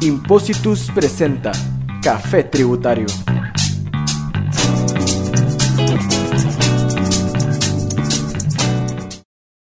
Impositus 0.00 0.92
presenta 0.92 1.50
Café 2.00 2.44
Tributario. 2.44 3.06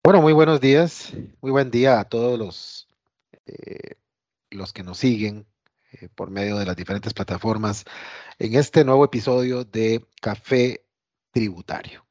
Bueno, 0.03 0.21
muy 0.21 0.33
buenos 0.33 0.59
días, 0.59 1.13
muy 1.39 1.51
buen 1.51 1.71
día 1.71 2.01
a 2.01 2.03
todos 2.03 2.37
los, 2.37 2.89
eh, 3.45 3.95
los 4.49 4.73
que 4.73 4.83
nos 4.83 4.97
siguen 4.97 5.47
eh, 5.93 6.09
por 6.13 6.31
medio 6.31 6.57
de 6.57 6.65
las 6.65 6.75
diferentes 6.75 7.13
plataformas 7.13 7.85
en 8.37 8.55
este 8.55 8.83
nuevo 8.83 9.05
episodio 9.05 9.63
de 9.63 10.05
Café 10.21 10.85
Tributario. 11.31 12.05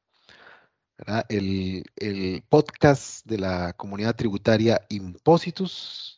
El, 1.29 1.83
el, 1.95 2.43
podcast 2.49 3.23
de 3.25 3.37
la 3.37 3.73
comunidad 3.73 4.15
tributaria 4.15 4.81
Impositus, 4.89 6.14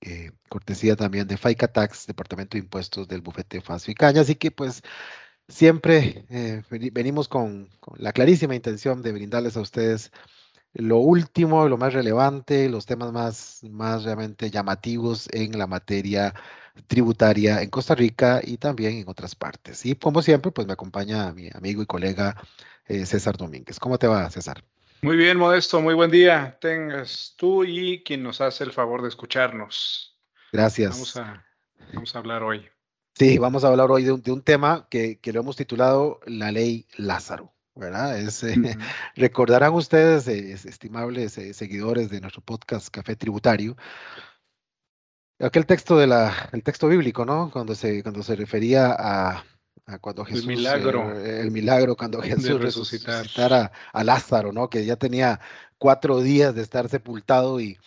eh, 0.00 0.32
cortesía 0.48 0.96
también 0.96 1.26
de 1.28 1.36
FICA 1.36 1.68
Tax, 1.68 2.06
Departamento 2.06 2.56
de 2.56 2.64
Impuestos 2.64 3.08
del 3.08 3.22
Bufete 3.22 3.60
Faso 3.60 3.90
y 3.90 3.94
Caña. 3.94 4.22
Así 4.22 4.36
que 4.36 4.50
pues 4.50 4.82
siempre 5.48 6.26
eh, 6.30 6.62
venimos 6.92 7.28
con, 7.28 7.68
con, 7.80 7.96
la 7.98 8.12
clarísima 8.12 8.54
intención 8.54 9.02
de 9.02 9.12
brindarles 9.12 9.56
a 9.56 9.60
ustedes 9.60 10.12
lo 10.74 10.98
último, 10.98 11.68
lo 11.68 11.78
más 11.78 11.94
relevante, 11.94 12.68
los 12.68 12.86
temas 12.86 13.12
más, 13.12 13.60
más 13.64 14.04
realmente 14.04 14.50
llamativos 14.50 15.28
en 15.32 15.58
la 15.58 15.66
materia 15.66 16.34
tributaria 16.86 17.62
en 17.62 17.70
Costa 17.70 17.94
Rica 17.94 18.40
y 18.44 18.58
también 18.58 18.96
en 18.98 19.08
otras 19.08 19.34
partes. 19.34 19.86
Y 19.86 19.96
como 19.96 20.22
siempre, 20.22 20.52
pues 20.52 20.66
me 20.66 20.74
acompaña 20.74 21.32
mi 21.32 21.48
amigo 21.54 21.82
y 21.82 21.86
colega 21.86 22.36
eh, 22.86 23.06
César 23.06 23.36
Domínguez. 23.36 23.78
¿Cómo 23.80 23.98
te 23.98 24.06
va, 24.06 24.28
César? 24.30 24.64
Muy 25.02 25.16
bien, 25.16 25.38
Modesto, 25.38 25.80
muy 25.80 25.94
buen 25.94 26.10
día. 26.10 26.58
Tengas 26.60 27.34
tú 27.36 27.64
y 27.64 28.02
quien 28.02 28.22
nos 28.22 28.40
hace 28.40 28.64
el 28.64 28.72
favor 28.72 29.02
de 29.02 29.08
escucharnos. 29.08 30.18
Gracias. 30.52 30.90
Vamos 30.90 31.16
a, 31.16 31.46
vamos 31.92 32.14
a 32.14 32.18
hablar 32.18 32.42
hoy. 32.42 32.68
Sí, 33.14 33.38
vamos 33.38 33.64
a 33.64 33.68
hablar 33.68 33.90
hoy 33.90 34.04
de 34.04 34.12
un, 34.12 34.22
de 34.22 34.32
un 34.32 34.42
tema 34.42 34.86
que, 34.90 35.18
que, 35.20 35.32
lo 35.32 35.40
hemos 35.40 35.56
titulado 35.56 36.20
La 36.26 36.52
Ley 36.52 36.86
Lázaro. 36.96 37.56
¿verdad? 37.76 38.18
Es, 38.18 38.42
eh, 38.42 38.54
uh 38.58 38.62
-huh. 38.62 38.78
Recordarán 39.14 39.74
ustedes, 39.74 40.26
eh, 40.28 40.52
estimables 40.52 41.38
eh, 41.38 41.52
seguidores 41.54 42.10
de 42.10 42.20
nuestro 42.20 42.42
podcast 42.42 42.88
Café 42.88 43.16
Tributario, 43.16 43.76
aquel 45.38 45.66
texto 45.66 45.96
de 45.98 46.06
la, 46.06 46.48
el 46.52 46.62
texto 46.62 46.88
bíblico, 46.88 47.24
¿no? 47.24 47.50
Cuando 47.50 47.74
se, 47.74 48.02
cuando 48.02 48.22
se 48.22 48.36
refería 48.36 48.94
a, 48.98 49.44
a 49.86 49.98
cuando 49.98 50.24
Jesús, 50.24 50.42
el 50.42 50.48
milagro, 50.48 51.18
eh, 51.18 51.40
el 51.40 51.50
milagro 51.50 51.96
cuando 51.96 52.20
Jesús 52.20 52.60
resucitara 52.60 53.72
a 53.92 54.04
Lázaro, 54.04 54.52
¿no? 54.52 54.68
Que 54.68 54.84
ya 54.84 54.96
tenía 54.96 55.40
cuatro 55.78 56.20
días 56.20 56.54
de 56.54 56.62
estar 56.62 56.88
sepultado 56.88 57.60
y, 57.60 57.78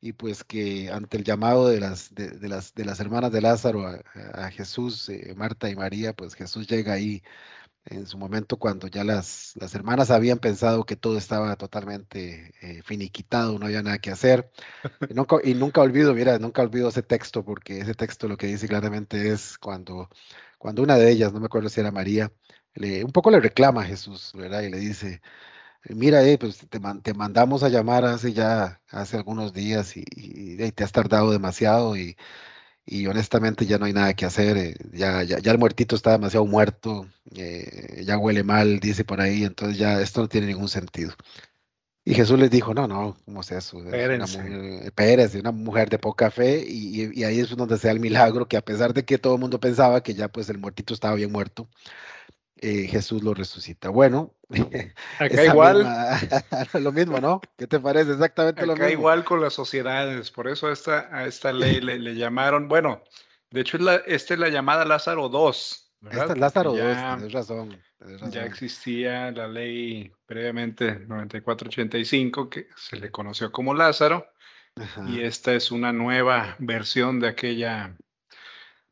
y 0.00 0.12
pues 0.12 0.44
que 0.44 0.90
ante 0.90 1.16
el 1.16 1.24
llamado 1.24 1.68
de 1.68 1.80
las, 1.80 2.14
de, 2.14 2.30
de 2.30 2.48
las, 2.48 2.74
de 2.74 2.84
las 2.84 3.00
hermanas 3.00 3.32
de 3.32 3.40
Lázaro 3.40 3.86
a, 3.86 4.00
a 4.34 4.50
Jesús, 4.50 5.08
eh, 5.08 5.34
Marta 5.36 5.68
y 5.68 5.76
María, 5.76 6.12
pues 6.12 6.34
Jesús 6.34 6.68
llega 6.68 6.92
ahí 6.92 7.22
en 7.86 8.06
su 8.06 8.18
momento 8.18 8.58
cuando 8.58 8.86
ya 8.88 9.04
las, 9.04 9.54
las 9.56 9.74
hermanas 9.74 10.10
habían 10.10 10.38
pensado 10.38 10.84
que 10.84 10.96
todo 10.96 11.16
estaba 11.18 11.56
totalmente 11.56 12.54
eh, 12.60 12.82
finiquitado, 12.82 13.58
no 13.58 13.66
había 13.66 13.82
nada 13.82 13.98
que 13.98 14.10
hacer. 14.10 14.50
Y 15.08 15.14
nunca, 15.14 15.36
y 15.42 15.54
nunca 15.54 15.80
olvido, 15.80 16.14
mira, 16.14 16.38
nunca 16.38 16.62
olvido 16.62 16.90
ese 16.90 17.02
texto, 17.02 17.44
porque 17.44 17.80
ese 17.80 17.94
texto 17.94 18.28
lo 18.28 18.36
que 18.36 18.46
dice 18.46 18.68
claramente 18.68 19.30
es 19.32 19.58
cuando, 19.58 20.08
cuando 20.60 20.82
una 20.82 20.96
de 20.98 21.10
ellas, 21.10 21.32
no 21.32 21.40
me 21.40 21.46
acuerdo 21.46 21.70
si 21.70 21.80
era 21.80 21.90
María, 21.92 22.32
le, 22.74 23.04
un 23.04 23.12
poco 23.12 23.30
le 23.30 23.40
reclama 23.40 23.82
a 23.82 23.86
Jesús, 23.86 24.32
¿verdad? 24.34 24.62
Y 24.62 24.70
le 24.70 24.78
dice, 24.78 25.22
mira, 25.90 26.24
eh, 26.24 26.38
pues 26.38 26.58
te, 26.58 26.80
te, 27.02 27.14
mandamos 27.14 27.62
a 27.64 27.70
llamar 27.70 28.04
hace 28.06 28.32
ya, 28.34 28.82
hace 28.90 29.16
algunos 29.18 29.52
días 29.54 29.96
y, 29.96 30.04
te 30.72 30.84
has 30.84 30.92
tardado 30.92 31.32
demasiado 31.32 31.96
y 31.96 32.16
y 32.86 33.06
honestamente 33.06 33.66
ya 33.66 33.78
no 33.78 33.86
hay 33.86 33.92
nada 33.92 34.14
que 34.14 34.26
hacer, 34.26 34.56
eh, 34.58 34.74
ya, 34.92 35.22
ya, 35.22 35.38
ya, 35.38 35.52
el 35.52 35.58
muertito 35.58 35.96
está 35.96 36.12
demasiado 36.12 36.46
muerto, 36.46 37.06
eh, 37.36 38.02
ya 38.04 38.18
huele 38.18 38.42
mal, 38.42 38.80
dice 38.80 39.04
por 39.04 39.20
ahí, 39.20 39.44
entonces 39.44 39.78
ya 39.78 40.00
esto 40.00 40.22
no 40.22 40.28
tiene 40.28 40.48
ningún 40.48 40.68
sentido. 40.68 41.12
Y 42.10 42.14
Jesús 42.14 42.40
les 42.40 42.50
dijo, 42.50 42.74
no, 42.74 42.88
no, 42.88 43.16
¿cómo 43.24 43.40
es 43.40 43.52
eso? 43.52 43.78
Es 43.78 44.08
una 44.08 44.26
mujer, 44.26 44.92
Pérez, 44.92 45.34
una 45.36 45.52
mujer 45.52 45.88
de 45.88 45.98
poca 46.00 46.28
fe, 46.28 46.64
y, 46.66 47.08
y, 47.16 47.22
ahí 47.22 47.38
es 47.38 47.54
donde 47.54 47.78
se 47.78 47.86
da 47.86 47.92
el 47.92 48.00
milagro, 48.00 48.48
que 48.48 48.56
a 48.56 48.64
pesar 48.64 48.92
de 48.92 49.04
que 49.04 49.16
todo 49.16 49.34
el 49.34 49.40
mundo 49.40 49.60
pensaba 49.60 50.02
que 50.02 50.14
ya 50.14 50.26
pues 50.26 50.50
el 50.50 50.58
muertito 50.58 50.92
estaba 50.92 51.14
bien 51.14 51.30
muerto, 51.30 51.68
eh, 52.56 52.88
Jesús 52.88 53.22
lo 53.22 53.32
resucita. 53.32 53.90
Bueno, 53.90 54.34
acá 55.20 55.44
igual. 55.44 55.76
Misma, 55.78 56.18
lo 56.80 56.90
mismo, 56.90 57.20
¿no? 57.20 57.40
¿Qué 57.56 57.68
te 57.68 57.78
parece? 57.78 58.10
Exactamente 58.10 58.60
acá 58.60 58.66
lo 58.66 58.74
mismo. 58.74 58.88
igual 58.88 59.22
con 59.22 59.40
las 59.40 59.52
sociedades, 59.52 60.32
por 60.32 60.48
eso 60.48 60.68
esta, 60.72 61.08
a 61.16 61.26
esta 61.26 61.52
ley 61.52 61.80
le, 61.80 62.00
le, 62.00 62.16
llamaron, 62.16 62.66
bueno, 62.66 63.04
de 63.50 63.60
hecho, 63.60 63.76
es 63.76 63.84
la, 63.84 63.96
esta 64.06 64.34
es 64.34 64.40
la 64.40 64.48
llamada 64.48 64.84
Lázaro 64.84 65.30
II. 65.32 65.52
¿Verdad? 66.00 66.22
Esta 66.22 66.32
es 66.32 66.38
Lázaro 66.38 66.72
tienes 66.72 67.32
razón. 67.32 67.82
Ya 68.30 68.44
existía 68.44 69.30
la 69.30 69.46
ley 69.46 70.10
previamente 70.26 71.00
9485 71.00 72.48
que 72.48 72.68
se 72.76 72.96
le 72.96 73.10
conoció 73.10 73.52
como 73.52 73.74
Lázaro, 73.74 74.26
Ajá. 74.76 75.04
y 75.08 75.20
esta 75.20 75.52
es 75.54 75.70
una 75.70 75.92
nueva 75.92 76.56
versión 76.58 77.20
de 77.20 77.28
aquella 77.28 77.96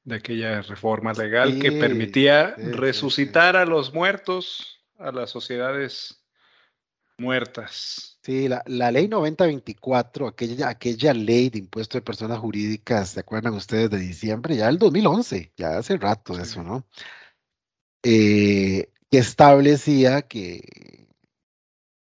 de 0.05 0.17
aquella 0.17 0.63
reforma 0.63 1.13
legal 1.13 1.53
sí, 1.53 1.61
que 1.61 1.73
permitía 1.73 2.55
sí, 2.57 2.73
resucitar 2.73 3.55
sí, 3.55 3.61
a 3.61 3.65
los 3.67 3.93
muertos, 3.93 4.83
a 4.99 5.13
las 5.13 5.31
sociedades 5.31 6.25
muertas. 7.19 8.08
Sí, 8.29 8.47
la, 8.47 8.63
la 8.67 8.91
ley 8.91 9.09
9024, 9.09 10.29
aquella, 10.29 10.69
aquella 10.69 11.15
ley 11.15 11.49
de 11.49 11.61
impuesto 11.61 11.97
de 11.97 12.03
personas 12.03 12.39
jurídicas, 12.39 13.09
¿se 13.11 13.21
acuerdan 13.21 13.55
ustedes 13.55 13.89
de 13.89 13.97
diciembre? 13.99 14.55
Ya 14.55 14.69
el 14.69 14.79
2011, 14.79 15.55
ya 15.57 15.79
hace 15.79 15.97
rato 15.97 16.39
eso, 16.39 16.63
¿no? 16.63 16.87
Eh, 18.03 18.93
que 19.11 19.19
establecía 19.19 20.23
que 20.23 21.09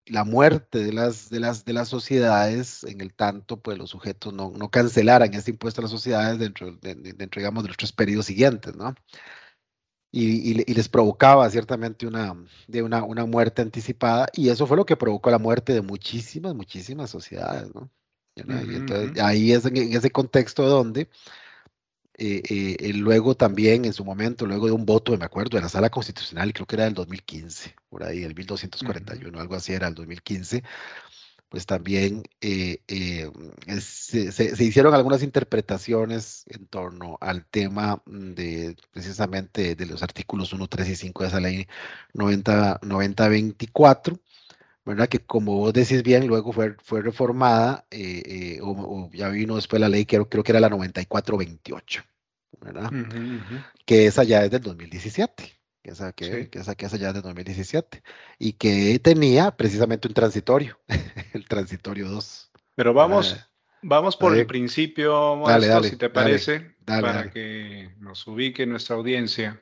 la 0.06 0.23
muerte 0.23 0.79
de 0.84 0.94
las, 0.94 1.29
de 1.29 1.39
las, 1.39 1.66
de 1.66 1.73
las 1.73 1.89
sociedades, 1.89 2.84
en 2.85 3.01
el 3.01 3.13
tanto, 3.13 3.61
pues 3.61 3.78
los 3.78 3.90
sujetos 3.90 4.34
no, 4.34 4.51
no 4.51 4.69
cancelaran 4.69 5.34
ese 5.34 5.51
impuesto 5.51 5.81
a 5.81 5.84
las 5.84 5.91
sociedades 5.91 6.40
dentro, 6.40 6.73
de, 6.78 6.95
dentro 6.95 7.40
digamos, 7.40 7.63
de 7.63 7.69
los 7.69 7.78
tres 7.78 7.91
periodos 7.91 8.25
siguientes, 8.28 8.75
¿no? 8.75 8.95
Y, 10.16 10.51
y, 10.51 10.63
y, 10.68 10.74
les 10.75 10.90
provocaba 10.90 11.50
ciertamente 11.50 12.06
una, 12.06 12.35
de 12.68 12.84
una, 12.84 13.03
una 13.03 13.25
muerte 13.25 13.63
anticipada, 13.63 14.28
y 14.34 14.50
eso 14.50 14.68
fue 14.68 14.78
lo 14.78 14.85
que 14.85 14.96
provocó 14.96 15.31
la 15.31 15.40
muerte 15.40 15.74
de 15.74 15.81
muchísimas, 15.81 16.53
muchísimas 16.53 17.09
sociedades, 17.09 17.74
¿no? 17.74 17.90
Y 18.35 18.41
entonces, 18.75 19.19
ahí 19.19 19.52
es 19.52 19.66
en, 19.66 19.75
en 19.78 19.94
ese 19.94 20.12
contexto 20.12 20.68
donde 20.68 21.09
eh, 22.16 22.78
eh, 22.79 22.94
luego 22.94 23.35
también 23.35 23.85
en 23.85 23.94
su 23.94 24.06
momento, 24.06 24.46
luego 24.46 24.68
de 24.68 24.72
un 24.72 24.85
voto, 24.85 25.18
me 25.18 25.25
acuerdo, 25.25 25.57
de 25.57 25.63
la 25.63 25.69
sala 25.69 25.90
constitucional, 25.90 26.53
creo 26.53 26.68
que 26.68 26.75
era 26.75 26.84
del 26.85 26.94
2015, 26.94 27.75
por 27.90 28.03
ahí, 28.03 28.23
el 28.23 28.35
1241, 28.35 29.29
uh 29.29 29.31
-huh. 29.31 29.41
algo 29.41 29.56
así 29.56 29.73
era 29.73 29.88
el 29.88 29.96
2015, 29.96 30.63
pues 31.53 31.68
también 31.68 32.24
eh, 32.41 32.80
se, 33.80 34.31
se, 34.31 34.56
se, 34.56 34.64
hicieron 34.64 34.96
algunas 34.96 35.22
interpretaciones 35.22 36.46
en 36.47 36.66
torno 36.66 37.19
al 37.22 37.46
tema 37.46 38.02
de 38.08 38.75
precisamente 38.90 39.75
de 39.75 39.86
los 39.86 40.02
artículos 40.02 40.52
1, 40.52 40.68
3 40.68 40.90
y 40.90 40.96
5 40.96 41.22
de 41.22 41.30
esa 41.30 41.40
ley 41.40 41.68
90, 42.14 42.80
90 42.81 43.28
24. 43.28 44.19
¿verdad? 44.84 45.08
Que 45.08 45.19
como 45.19 45.58
vos 45.58 45.74
decís 45.74 46.02
bien, 46.02 46.25
luego 46.25 46.53
fue, 46.53 46.75
fue 46.81 47.03
reformada, 47.03 47.85
eh, 47.91 48.24
eh, 48.25 48.59
o, 48.64 48.72
o, 48.72 49.12
ya 49.12 49.30
vino 49.30 49.56
después 49.56 49.80
la 49.80 49.90
ley, 49.90 50.08
creo, 50.08 50.28
creo 50.28 50.44
que 50.44 50.53
era 50.53 50.59
la 50.59 50.70
9428, 50.70 52.03
¿verdad? 52.62 52.85
Uh 52.85 52.96
-huh, 52.96 53.16
uh 53.16 53.41
-huh. 53.41 53.66
Que 53.85 54.08
esa 54.08 54.24
ya 54.24 54.44
es 54.44 54.50
del 54.50 54.64
2017, 54.64 55.53
que 55.84 55.92
esa, 55.92 56.14
que, 56.14 56.26
sí. 56.26 56.48
que, 56.48 56.60
esa, 56.60 56.76
que 56.76 56.86
esa 56.86 56.98
ya 56.98 57.14
del 57.14 57.22
2017, 57.22 58.02
y 58.40 58.54
que 58.54 59.00
tenía 59.00 59.52
precisamente 59.52 60.08
un 60.08 60.14
transitorio, 60.14 60.80
el 61.34 61.46
transitorio 61.48 62.10
2. 62.10 62.52
Pero 62.76 62.94
vamos, 62.94 63.36
ah, 63.38 63.50
vamos 63.82 64.18
por 64.18 64.32
dale. 64.32 64.41
el 64.41 64.47
principio, 64.47 65.35
Modesto, 65.35 65.52
dale, 65.52 65.68
dale, 65.68 65.90
si 65.90 65.97
te 65.97 66.09
parece, 66.09 66.76
para 66.85 67.30
que 67.30 67.91
nos 68.00 68.26
ubique 68.26 68.66
nuestra 68.66 68.96
audiencia. 68.96 69.62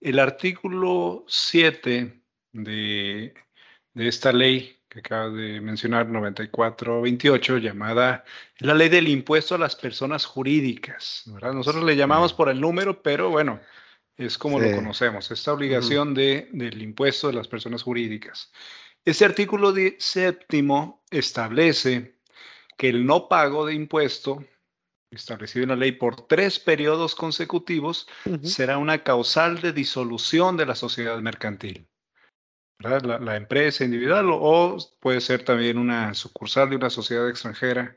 El 0.00 0.20
artículo 0.20 1.24
7 1.26 2.22
de 2.52 3.34
de 3.98 4.06
esta 4.06 4.32
ley 4.32 4.76
que 4.88 5.00
acabas 5.00 5.34
de 5.34 5.60
mencionar, 5.60 6.08
9428, 6.08 7.58
llamada 7.58 8.24
la 8.58 8.72
ley 8.74 8.88
del 8.88 9.08
impuesto 9.08 9.56
a 9.56 9.58
las 9.58 9.76
personas 9.76 10.24
jurídicas. 10.24 11.24
¿verdad? 11.26 11.52
Nosotros 11.52 11.84
le 11.84 11.94
llamamos 11.94 12.32
por 12.32 12.48
el 12.48 12.58
número, 12.58 13.02
pero 13.02 13.28
bueno, 13.28 13.60
es 14.18 14.36
como 14.36 14.60
sí. 14.60 14.68
lo 14.68 14.76
conocemos, 14.76 15.30
esta 15.30 15.52
obligación 15.52 16.08
uh 16.08 16.12
-huh. 16.12 16.16
de, 16.16 16.48
del 16.52 16.82
impuesto 16.82 17.28
de 17.28 17.34
las 17.34 17.48
personas 17.48 17.82
jurídicas. 17.82 18.52
Este 19.04 19.24
artículo 19.24 19.72
séptimo 19.98 21.02
establece 21.10 22.18
que 22.76 22.88
el 22.88 23.06
no 23.06 23.28
pago 23.28 23.64
de 23.64 23.74
impuesto 23.74 24.44
establecido 25.10 25.62
en 25.62 25.70
la 25.70 25.76
ley 25.76 25.92
por 25.92 26.26
tres 26.26 26.58
periodos 26.58 27.14
consecutivos 27.14 28.06
uh 28.26 28.30
-huh. 28.30 28.44
será 28.44 28.76
una 28.76 29.02
causal 29.02 29.60
de 29.60 29.72
disolución 29.72 30.56
de 30.56 30.66
la 30.66 30.74
sociedad 30.74 31.18
mercantil. 31.20 31.88
La, 32.80 33.00
la, 33.00 33.36
empresa 33.36 33.84
individual 33.84 34.26
o 34.30 34.76
puede 35.00 35.20
ser 35.20 35.44
también 35.44 35.78
una 35.78 36.14
sucursal 36.14 36.70
de 36.70 36.76
una 36.76 36.90
sociedad 36.90 37.28
extranjera 37.28 37.96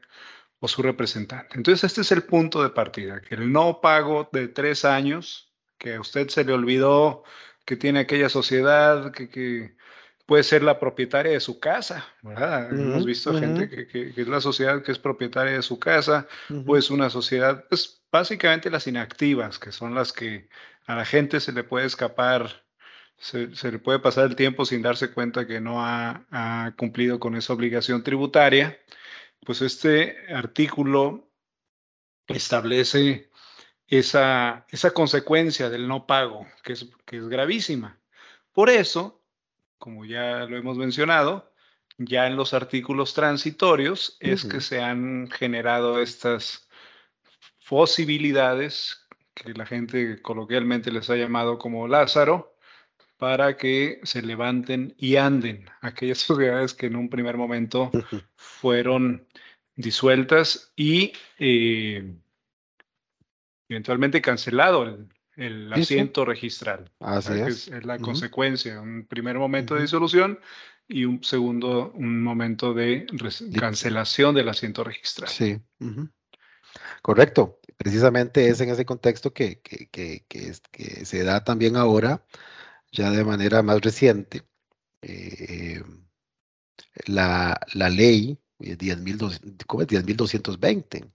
o 0.59 0.67
su 0.67 0.81
representante. 0.81 1.55
Entonces, 1.55 1.83
este 1.83 2.01
es 2.01 2.11
el 2.11 2.23
punto 2.23 2.63
de 2.63 2.69
partida, 2.69 3.21
que 3.21 3.35
el 3.35 3.51
no 3.51 3.79
pago 3.79 4.27
de 4.31 4.47
tres 4.47 4.83
años, 4.85 5.50
que 5.81 5.95
a 5.95 5.99
usted 5.99 6.29
se 6.29 6.43
le 6.45 6.53
olvidó 6.53 7.23
que 7.65 7.75
tiene 7.75 7.99
aquella 7.99 8.29
sociedad, 8.29 9.11
que, 9.11 9.75
puede 10.27 10.43
ser 10.43 10.63
la 10.63 10.79
propietaria 10.79 11.33
de 11.33 11.41
su 11.41 11.59
casa, 11.59 12.07
¿verdad? 12.21 12.71
Hemos 12.71 13.03
visto 13.05 13.37
gente 13.37 13.67
que, 13.67 14.13
es 14.15 14.27
la 14.27 14.39
sociedad 14.39 14.81
que 14.81 14.93
es 14.93 14.99
propietaria 14.99 15.53
de 15.53 15.61
su 15.61 15.77
casa, 15.77 16.27
pues 16.65 16.89
una 16.89 17.09
sociedad, 17.09 17.65
pues 17.67 18.01
básicamente 18.09 18.69
las 18.69 18.87
inactivas, 18.87 19.59
que 19.59 19.73
son 19.73 19.93
las 19.93 20.13
que 20.13 20.47
a 20.85 20.95
la 20.95 21.03
gente 21.03 21.41
se 21.41 21.51
le 21.51 21.63
puede 21.63 21.87
escapar, 21.87 22.63
se, 23.17 23.49
le 23.49 23.79
puede 23.79 23.99
pasar 23.99 24.25
el 24.25 24.35
tiempo 24.35 24.63
sin 24.63 24.81
darse 24.81 25.11
cuenta 25.11 25.47
que 25.47 25.59
no 25.59 25.83
ha, 25.83 26.73
cumplido 26.77 27.19
con 27.19 27.35
esa 27.35 27.51
obligación 27.53 28.03
tributaria. 28.03 28.79
Pues 29.43 29.61
este 29.61 30.15
artículo 30.33 31.27
establece 32.27 33.30
esa, 33.91 34.65
esa 34.69 34.91
consecuencia 34.91 35.69
del 35.69 35.87
no 35.87 36.07
pago, 36.07 36.47
que 36.63 36.73
es, 36.73 36.89
que 37.05 37.17
es 37.17 37.27
gravísima. 37.27 37.99
Por 38.53 38.69
eso, 38.69 39.21
como 39.77 40.05
ya 40.05 40.45
lo 40.45 40.57
hemos 40.57 40.77
mencionado, 40.77 41.53
ya 41.97 42.25
en 42.25 42.37
los 42.37 42.53
artículos 42.53 43.13
transitorios 43.13 44.17
es 44.19 44.45
que 44.45 44.61
se 44.61 44.81
han 44.81 45.29
generado 45.29 46.01
estas 46.01 46.67
posibilidades 47.69 49.07
que 49.33 49.53
la 49.53 49.65
gente 49.65 50.21
coloquialmente 50.21 50.91
les 50.91 51.09
ha 51.09 51.15
llamado 51.15 51.57
como 51.57 51.87
Lázaro, 51.87 52.55
para 53.17 53.55
que 53.55 53.99
se 54.03 54.21
levanten 54.21 54.95
y 54.97 55.17
anden 55.17 55.69
aquellas 55.81 56.19
sociedades 56.19 56.73
que 56.73 56.87
en 56.87 56.95
un 56.95 57.09
primer 57.09 57.37
momento 57.37 57.91
fueron 58.35 59.27
disueltas 59.75 60.73
y 60.75 61.13
eh, 61.37 62.15
eventualmente 63.71 64.21
cancelado 64.21 65.07
el, 65.35 65.73
asiento 65.73 66.25
registral. 66.25 66.91
Así 66.99 67.33
es. 67.33 67.69
es. 67.69 67.85
la 67.85 67.97
consecuencia, 67.97 68.79
un 68.79 69.07
primer 69.07 69.39
momento 69.39 69.73
de 69.75 69.81
disolución 69.81 70.39
y 70.87 71.05
un 71.05 71.23
segundo, 71.23 71.91
un 71.95 72.21
momento 72.21 72.73
de 72.73 73.07
cancelación 73.57 74.35
del 74.35 74.49
asiento 74.49 74.83
registral. 74.83 75.29
Sí. 75.29 75.57
Correcto. 77.01 77.59
Precisamente 77.77 78.49
es 78.49 78.59
en 78.61 78.69
ese 78.69 78.85
contexto 78.85 79.33
que, 79.33 79.59
que, 79.61 79.89
que, 79.89 80.23
que, 80.27 80.53
se 81.05 81.23
da 81.23 81.43
también 81.43 81.75
ahora, 81.75 82.23
ya 82.91 83.09
de 83.09 83.23
manera 83.23 83.63
más 83.63 83.81
reciente, 83.81 84.43
eh, 85.01 85.81
la, 87.07 87.59
la 87.73 87.89
ley 87.89 88.37
10.220. 88.59 91.11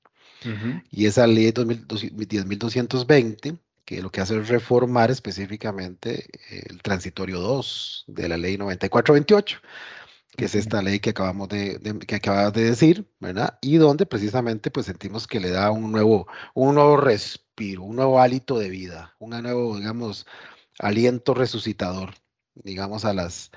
Y 0.90 1.06
esa 1.06 1.26
ley 1.26 1.52
10.220, 1.52 3.58
que 3.84 4.02
lo 4.02 4.10
que 4.10 4.20
hace 4.20 4.38
es 4.38 4.48
reformar 4.48 5.10
específicamente 5.10 6.28
el 6.50 6.82
transitorio 6.82 7.40
2 7.40 8.04
de 8.08 8.28
la 8.28 8.36
ley 8.36 8.56
9428 8.56 9.60
que 10.36 10.44
es 10.44 10.54
esta 10.54 10.82
ley 10.82 11.00
que 11.00 11.10
acabamos 11.10 11.48
de, 11.48 11.80
que 12.06 12.16
acabas 12.16 12.52
de 12.52 12.64
decir, 12.64 13.10
¿verdad? 13.20 13.58
Y 13.62 13.78
donde 13.78 14.06
precisamente 14.06 14.70
pues 14.70 14.86
sentimos 14.86 15.26
que 15.26 15.40
le 15.40 15.50
da 15.50 15.70
un 15.70 15.90
nuevo, 15.90 16.26
un 16.54 16.74
nuevo 16.74 16.96
respiro, 16.98 17.82
un 17.82 17.96
nuevo 17.96 18.20
hálito 18.20 18.58
de 18.58 18.68
vida, 18.68 19.16
un 19.18 19.30
nuevo, 19.30 19.76
digamos, 19.76 20.26
aliento 20.78 21.34
resucitador, 21.34 22.14
digamos, 22.54 23.04
a 23.04 23.14
las, 23.14 23.50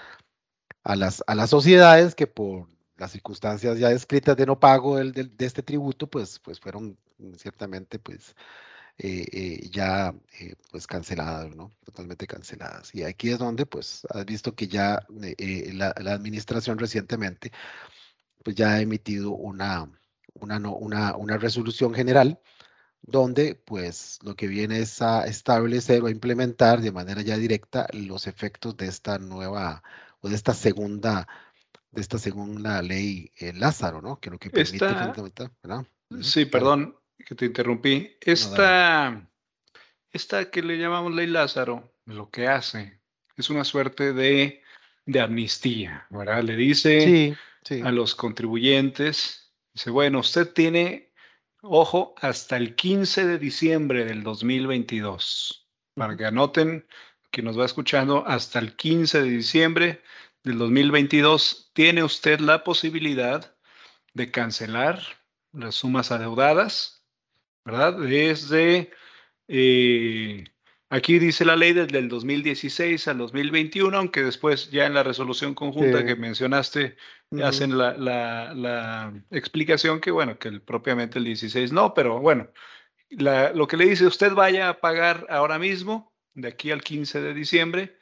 a 0.84 0.96
las, 0.96 1.24
a 1.28 1.36
las 1.36 1.50
sociedades 1.50 2.16
que 2.16 2.28
por 2.28 2.68
las 3.00 3.12
circunstancias 3.12 3.80
ya 3.80 3.90
descritas 3.90 4.38
de 4.38 4.46
no 4.46 4.60
pago 4.60 4.98
del, 4.98 5.14
de 5.14 5.46
este 5.46 5.64
tributo, 5.64 6.08
pues, 6.08 6.40
pues 6.40 6.60
fueron 6.60 6.98
ciertamente, 7.38 8.00
pues, 8.00 8.36
eh, 9.02 9.26
eh, 9.32 9.70
ya 9.72 10.14
eh, 10.42 10.56
pues 10.72 10.86
canceladas, 10.86 11.56
¿no? 11.56 11.72
Totalmente 11.86 12.28
canceladas. 12.28 12.94
Y 12.94 13.04
aquí 13.04 13.30
es 13.30 13.40
donde 13.40 13.66
pues 13.66 14.06
has 14.10 14.26
visto 14.26 14.56
que 14.56 14.68
ya 14.68 15.06
la, 15.08 15.92
administración 16.14 16.78
recientemente 16.78 17.54
pues 18.44 18.56
ya 18.58 18.74
ha 18.74 18.82
emitido 18.82 19.32
una, 19.32 19.90
una, 20.34 20.58
una, 20.70 21.16
una 21.16 21.38
resolución 21.38 21.94
general 21.94 22.40
donde 23.02 23.56
pues 23.56 24.20
lo 24.24 24.36
que 24.36 24.48
viene 24.48 24.80
es 24.80 25.02
a 25.02 25.26
establecer 25.28 26.04
o 26.04 26.08
a 26.08 26.12
implementar 26.12 26.82
de 26.82 26.92
manera 26.92 27.22
ya 27.22 27.38
directa 27.38 27.88
los 27.94 28.28
efectos 28.28 28.78
de 28.78 28.88
esta 28.88 29.18
nueva 29.20 29.84
o 30.22 30.30
de 30.30 30.36
esta 30.36 30.54
segunda 30.54 31.28
de 31.92 32.02
esta 32.02 32.18
segunda 32.18 32.82
ley 32.82 33.32
Lázaro, 33.56 34.02
¿no? 34.02 34.20
Que 34.20 34.30
lo 34.30 34.38
que 34.38 34.50
permite 34.50 34.86
¿verdad? 34.86 35.86
Sí, 36.22 36.46
perdón, 36.46 36.96
que 37.26 37.36
te 37.36 37.46
interrumpí. 37.46 38.18
Esta, 38.22 39.28
esta 40.12 40.50
que 40.50 40.62
le 40.62 40.78
llamamos 40.78 41.14
ley 41.14 41.28
Lázaro, 41.28 41.94
lo 42.06 42.30
que 42.30 42.48
hace 42.48 43.00
es 43.38 43.50
una 43.50 43.64
suerte 43.64 44.14
de, 44.14 44.62
de 45.06 45.20
amnistía, 45.20 46.06
¿verdad? 46.10 46.44
Le 46.44 46.56
dice 46.56 47.38
a 47.84 47.92
los 47.92 48.16
contribuyentes, 48.16 49.54
dice, 49.74 49.90
bueno, 49.90 50.20
usted 50.20 50.52
tiene, 50.52 51.12
ojo, 51.62 52.16
hasta 52.22 52.58
el 52.58 52.76
15 52.76 53.26
de 53.26 53.38
diciembre 53.38 54.06
del 54.06 54.24
2022, 54.24 55.68
para 55.94 56.18
que 56.18 56.26
anoten 56.26 56.86
que 57.32 57.42
nos 57.44 57.60
va 57.60 57.66
escuchando, 57.66 58.26
hasta 58.26 58.60
el 58.60 58.76
15 58.76 59.22
de 59.22 59.30
diciembre 59.30 60.02
del 60.44 60.58
2022 60.58 61.72
tiene 61.74 62.04
usted 62.04 62.40
la 62.40 62.64
posibilidad 62.64 63.56
de 64.14 64.32
cancelar 64.32 65.02
las 65.52 65.76
sumas 65.76 66.12
adeudadas 66.12 67.00
¿verdad? 67.66 67.98
Desde, 68.00 68.92
eh, 69.48 70.44
aquí 70.90 71.20
dice 71.20 71.46
la 71.46 71.56
ley 71.56 71.74
desde 71.74 72.00
el 72.00 72.10
2016 72.10 73.08
al 73.08 73.18
2021, 73.20 73.96
aunque 73.98 74.24
después 74.24 74.72
ya 74.72 74.86
en 74.86 74.94
la 74.94 75.04
resolución 75.04 75.54
conjunta 75.54 76.06
que 76.06 76.16
mencionaste 76.16 76.98
hacen 77.44 77.78
la, 77.78 77.96
la, 77.96 79.14
explicación 79.30 80.02
que, 80.02 80.12
bueno, 80.12 80.40
que 80.40 80.60
propiamente 80.60 81.20
el 81.20 81.26
16 81.26 81.72
no, 81.72 81.94
pero 81.94 82.20
bueno, 82.20 82.50
lo 83.10 83.68
que 83.68 83.78
le 83.78 83.86
dice, 83.86 84.08
usted 84.08 84.34
vaya 84.34 84.70
a 84.70 84.80
pagar 84.80 85.28
ahora 85.30 85.60
mismo, 85.60 86.12
de 86.34 86.48
aquí 86.48 86.72
al 86.72 86.82
15 86.82 87.22
de 87.22 87.34
diciembre, 87.34 87.98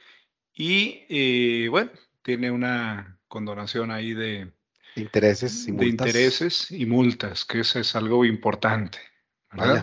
y 0.53 1.05
eh, 1.09 1.67
bueno, 1.69 1.91
tiene 2.27 2.51
una 2.51 3.17
condonación 3.29 3.89
ahí 3.89 4.13
de 4.13 4.51
intereses 4.97 5.65
y 5.65 5.71
de 5.71 5.85
intereses 5.85 6.69
y 6.71 6.85
multas, 6.85 7.45
que 7.45 7.61
eso 7.61 7.79
es 7.79 7.95
algo 7.95 8.25
importante 8.25 8.99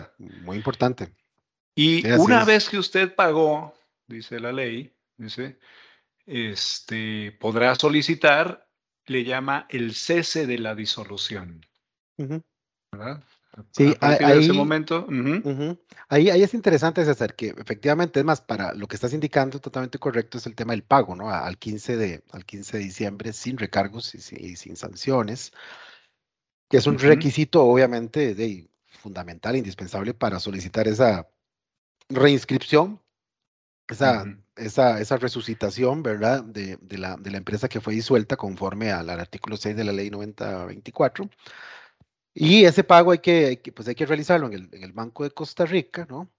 muy 0.07 0.57
importante. 0.57 1.11
Y 1.73 2.07
una 2.11 2.45
vez 2.45 2.69
que 2.69 2.77
usted 2.77 3.15
pagó, 3.15 3.73
dice 4.05 4.39
la 4.39 4.51
ley, 4.51 4.95
dice, 5.17 5.57
este, 6.27 7.31
podrá 7.39 7.73
solicitar, 7.73 8.69
le 9.07 9.23
llama 9.23 9.65
el 9.71 9.95
cese 9.95 10.45
de 10.45 10.59
la 10.59 10.75
disolución. 10.75 11.65
¿Verdad? 12.91 13.23
Sí, 13.71 13.95
ahí, 14.01 14.39
ese 14.43 14.53
momento. 14.53 15.07
ahí, 16.09 16.29
ahí, 16.29 16.43
es 16.43 16.53
interesante, 16.53 17.05
César, 17.05 17.35
que 17.35 17.49
efectivamente, 17.57 18.19
es 18.19 18.25
más, 18.25 18.41
para 18.41 18.73
lo 18.73 18.87
que 18.87 18.95
estás 18.95 19.13
indicando, 19.13 19.59
totalmente 19.59 19.97
correcto, 19.97 20.37
es 20.37 20.45
el 20.45 20.55
tema 20.55 20.73
del 20.73 20.83
pago, 20.83 21.15
¿no? 21.15 21.29
Al 21.29 21.57
15 21.57 21.97
de, 21.97 22.23
al 22.31 22.45
15 22.45 22.77
de 22.77 22.83
diciembre, 22.83 23.33
sin 23.33 23.57
recargos 23.57 24.13
y, 24.13 24.55
sin 24.55 24.75
sanciones, 24.75 25.53
que 26.69 26.77
es 26.77 26.87
un 26.87 26.99
requisito, 26.99 27.63
obviamente, 27.63 28.35
de, 28.35 28.69
fundamental, 28.99 29.55
indispensable 29.55 30.13
para 30.13 30.39
solicitar 30.39 30.87
esa 30.87 31.29
reinscripción, 32.09 33.01
esa, 33.87 34.25
esa, 34.55 34.99
esa 34.99 35.17
resucitación, 35.17 36.03
¿verdad? 36.03 36.43
De, 36.43 36.77
de, 36.81 36.97
la, 36.97 37.15
de, 37.17 37.31
la, 37.31 37.37
empresa 37.37 37.69
que 37.69 37.81
fue 37.81 37.93
disuelta 37.93 38.35
conforme 38.35 38.91
al, 38.91 39.09
artículo 39.09 39.57
6 39.57 39.75
de 39.75 39.83
la 39.83 39.91
ley 39.91 40.09
9024. 40.09 41.29
Y 42.37 42.65
ese 42.65 42.83
pago 42.83 43.11
hay 43.11 43.19
que, 43.19 43.61
pues 43.73 43.87
hay 43.87 43.95
que 43.95 44.05
realizarlo 44.05 44.47
en 44.47 44.53
el, 44.53 44.67
en 44.73 44.83
el, 44.83 44.91
Banco 44.91 45.23
de 45.23 45.31
Costa 45.31 45.65
Rica, 45.65 46.05
¿no? 46.09 46.29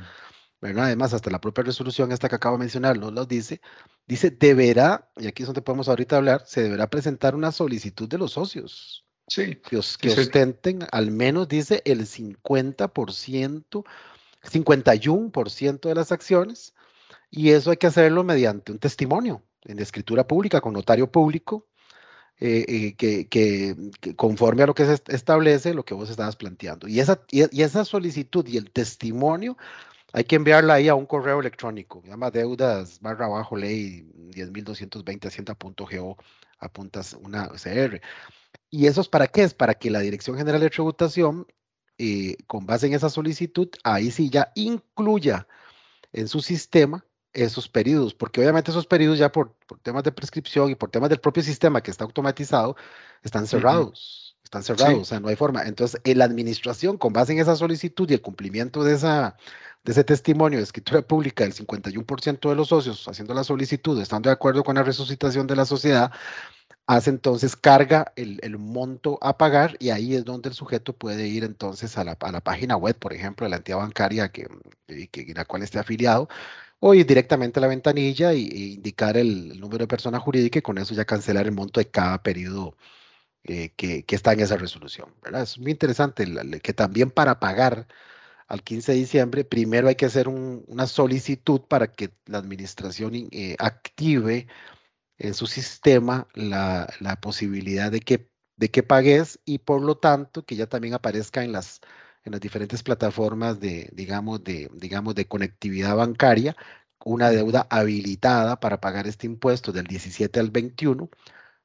Además, 0.63 1.13
hasta 1.13 1.31
la 1.31 1.41
propia 1.41 1.63
resolución, 1.63 2.11
esta 2.11 2.29
que 2.29 2.35
acabo 2.35 2.57
de 2.57 2.61
mencionar, 2.61 2.97
lo 2.97 3.25
dice, 3.25 3.61
dice, 4.07 4.31
deberá, 4.31 5.09
y 5.17 5.29
aquí 5.29 5.43
es 5.43 5.47
donde 5.47 5.63
podemos 5.63 5.89
ahorita 5.89 6.17
hablar, 6.17 6.43
se 6.45 6.63
deberá 6.63 6.89
presentar 6.89 7.37
una 7.37 7.53
solicitud 7.53 8.09
de 8.09 8.19
los 8.19 8.33
socios 8.33 9.07
Sí. 9.29 9.57
Que, 9.57 9.79
ostenten 9.79 10.87
al 10.93 11.11
menos, 11.11 11.49
dice, 11.49 11.83
el 11.85 12.07
50%, 12.07 13.85
51% 14.43 15.89
de 15.89 15.95
las 15.95 16.13
acciones, 16.13 16.75
y 17.31 17.51
eso 17.51 17.71
hay 17.71 17.77
que 17.77 17.89
hacerlo 17.89 18.23
mediante 18.23 18.71
un 18.73 18.79
testimonio 18.79 19.43
en 19.65 19.81
escritura 19.81 20.27
pública 20.27 20.61
con 20.61 20.75
notario 20.75 21.11
público, 21.11 21.67
eh, 22.39 22.95
eh, 23.01 23.27
que, 23.29 24.15
conforme 24.15 24.63
a 24.63 24.67
lo 24.67 24.75
que 24.75 24.85
se 24.85 25.03
establece, 25.09 25.73
lo 25.73 25.85
que 25.85 25.95
vos 25.95 26.11
estabas 26.11 26.37
planteando. 26.37 26.87
Y 26.87 27.01
esa, 27.01 27.23
y, 27.31 27.63
esa 27.63 27.85
solicitud 27.85 28.47
y 28.47 28.59
el 28.59 28.71
testimonio 28.71 29.57
hay 30.13 30.25
que 30.25 30.37
enviarla 30.37 30.75
ahí 30.75 30.89
a 30.89 30.95
un 30.95 31.07
correo 31.07 31.41
electrónico, 31.41 32.03
llama 32.05 32.31
deudas 32.31 33.01
barra 33.01 33.29
bajo 33.29 33.57
ley 33.57 34.07
10.220 34.33 35.27
hacienda.go, 35.27 36.17
apuntas 36.59 37.15
una 37.15 37.49
CR. 37.49 38.01
¿Y 38.71 38.87
eso 38.87 39.01
es 39.01 39.09
para 39.09 39.29
qué? 39.29 39.43
Es 39.43 39.55
para 39.55 39.75
que 39.75 39.91
la 39.91 40.01
Dirección 40.01 40.37
General 40.37 40.61
de 40.61 40.71
Tributación, 40.71 41.47
eh, 41.99 42.37
con 42.47 42.67
base 42.67 42.87
en 42.87 42.95
esa 42.95 43.09
solicitud, 43.09 43.69
ahí 43.85 44.11
sí 44.11 44.29
ya 44.31 44.53
incluya 44.55 45.47
en 46.13 46.29
su 46.29 46.41
sistema 46.41 47.05
esos 47.37 47.69
periodos, 47.69 48.15
porque 48.15 48.41
obviamente 48.41 48.71
esos 48.71 48.87
periodos 48.87 49.19
ya 49.19 49.31
por, 49.31 49.55
temas 49.83 50.03
de 50.03 50.13
prescripción 50.13 50.71
y 50.71 50.75
por 50.75 50.91
temas 50.91 51.11
del 51.11 51.21
propio 51.21 51.43
sistema 51.43 51.83
que 51.83 51.91
está 51.91 52.05
automatizado, 52.05 52.77
están 53.23 53.47
cerrados, 53.47 54.37
están 54.43 54.63
cerrados, 54.63 54.99
o 55.01 55.05
sea, 55.05 55.21
no 55.21 55.29
hay 55.29 55.37
forma. 55.37 55.63
Entonces, 55.65 56.01
en 56.05 56.19
la 56.19 56.25
administración, 56.25 56.97
con 56.97 57.13
base 57.13 57.33
en 57.33 57.39
esa 57.39 57.57
solicitud 57.57 58.09
y 58.11 58.15
el 58.15 58.23
cumplimiento 58.23 58.85
de, 58.85 58.95
esa, 58.95 59.37
de 59.85 59.93
ese 59.93 60.05
testimonio 60.05 60.59
de 60.59 60.65
escritura 60.65 61.03
pública 61.03 61.45
del 61.45 61.55
51% 61.55 62.49
de 62.49 62.55
los 62.55 62.69
socios 62.69 63.07
haciendo 63.09 63.35
la 63.35 63.45
solicitud, 63.45 64.01
estando 64.01 64.31
de 64.31 64.35
acuerdo 64.35 64.65
con 64.65 64.77
la 64.77 64.83
resucitación 64.83 65.47
de 65.47 65.57
la 65.57 65.65
sociedad, 65.65 66.13
hace 66.87 67.11
entonces 67.11 67.57
carga 67.57 68.13
el, 68.17 68.39
el, 68.43 68.59
monto 68.59 69.19
a 69.21 69.37
pagar 69.37 69.77
y 69.81 69.91
ahí 69.91 70.15
es 70.15 70.25
donde 70.25 70.49
el 70.49 70.55
sujeto 70.55 70.93
puede 70.93 71.27
ir 71.27 71.43
entonces 71.43 71.99
a 71.99 72.05
la, 72.05 72.17
a 72.21 72.33
la 72.33 72.41
página 72.41 72.77
web, 72.77 72.97
por 72.97 73.13
ejemplo, 73.13 73.45
de 73.45 73.51
la 73.51 73.57
entidad 73.57 73.79
bancaria 73.79 74.31
que, 74.31 74.47
que, 75.11 75.35
la 75.35 75.45
cual 75.45 75.63
esté 75.63 75.79
afiliado 75.79 76.29
o 76.81 76.95
ir 76.95 77.07
directamente 77.07 77.59
a 77.61 77.63
la 77.63 77.69
ventanilla 77.69 78.33
e, 78.33 78.39
indicar 78.39 79.17
el, 79.17 79.59
número 79.61 79.85
de 79.85 79.89
persona 79.89 80.21
jurídica 80.21 80.59
y 80.59 80.63
con 80.63 80.79
eso 80.79 80.95
ya 80.95 81.05
cancelar 81.05 81.47
el 81.47 81.53
monto 81.53 81.81
de 81.81 81.91
cada 81.91 82.23
periodo 82.23 82.77
eh, 83.45 83.73
que, 83.77 84.05
que, 84.05 84.17
está 84.17 84.33
en 84.33 84.41
esa 84.41 84.57
resolución. 84.57 85.15
Es 85.35 85.59
muy 85.59 85.73
interesante 85.73 86.27
que 86.63 86.73
también 86.75 87.11
para 87.11 87.39
pagar 87.41 87.87
al 88.49 88.63
15 88.63 88.93
de 88.93 88.99
diciembre, 88.99 89.45
primero 89.45 89.89
hay 89.89 89.97
que 89.97 90.07
hacer 90.07 90.29
un, 90.29 90.65
una 90.69 90.87
solicitud 90.87 91.63
para 91.63 91.93
que 91.93 92.11
la 92.27 92.39
administración 92.39 93.13
eh, 93.33 93.57
active 93.59 94.47
en 95.19 95.35
su 95.35 95.47
sistema 95.47 96.29
la, 96.35 96.89
la, 97.01 97.21
posibilidad 97.21 97.91
de 97.91 98.01
que, 98.01 98.31
de 98.57 98.71
que 98.71 98.83
pagues 98.83 99.41
y 99.45 99.59
por 99.59 99.83
lo 99.83 99.97
tanto 99.99 100.45
que 100.45 100.57
ya 100.57 100.67
también 100.69 100.95
aparezca 100.95 101.45
en 101.45 101.53
las 101.53 101.81
en 102.27 102.33
las 102.33 102.41
diferentes 102.41 102.83
plataformas 102.83 103.61
de, 103.61 103.89
digamos, 103.93 104.43
de, 104.45 104.71
digamos, 104.75 105.15
de 105.15 105.27
conectividad 105.27 105.97
bancaria, 105.97 106.57
una 107.05 107.31
deuda 107.31 107.67
habilitada 107.71 108.61
para 108.61 108.81
pagar 108.81 109.07
este 109.07 109.27
impuesto 109.27 109.73
del 109.73 109.87
17 109.87 110.41
al 110.41 110.51
21 110.51 111.09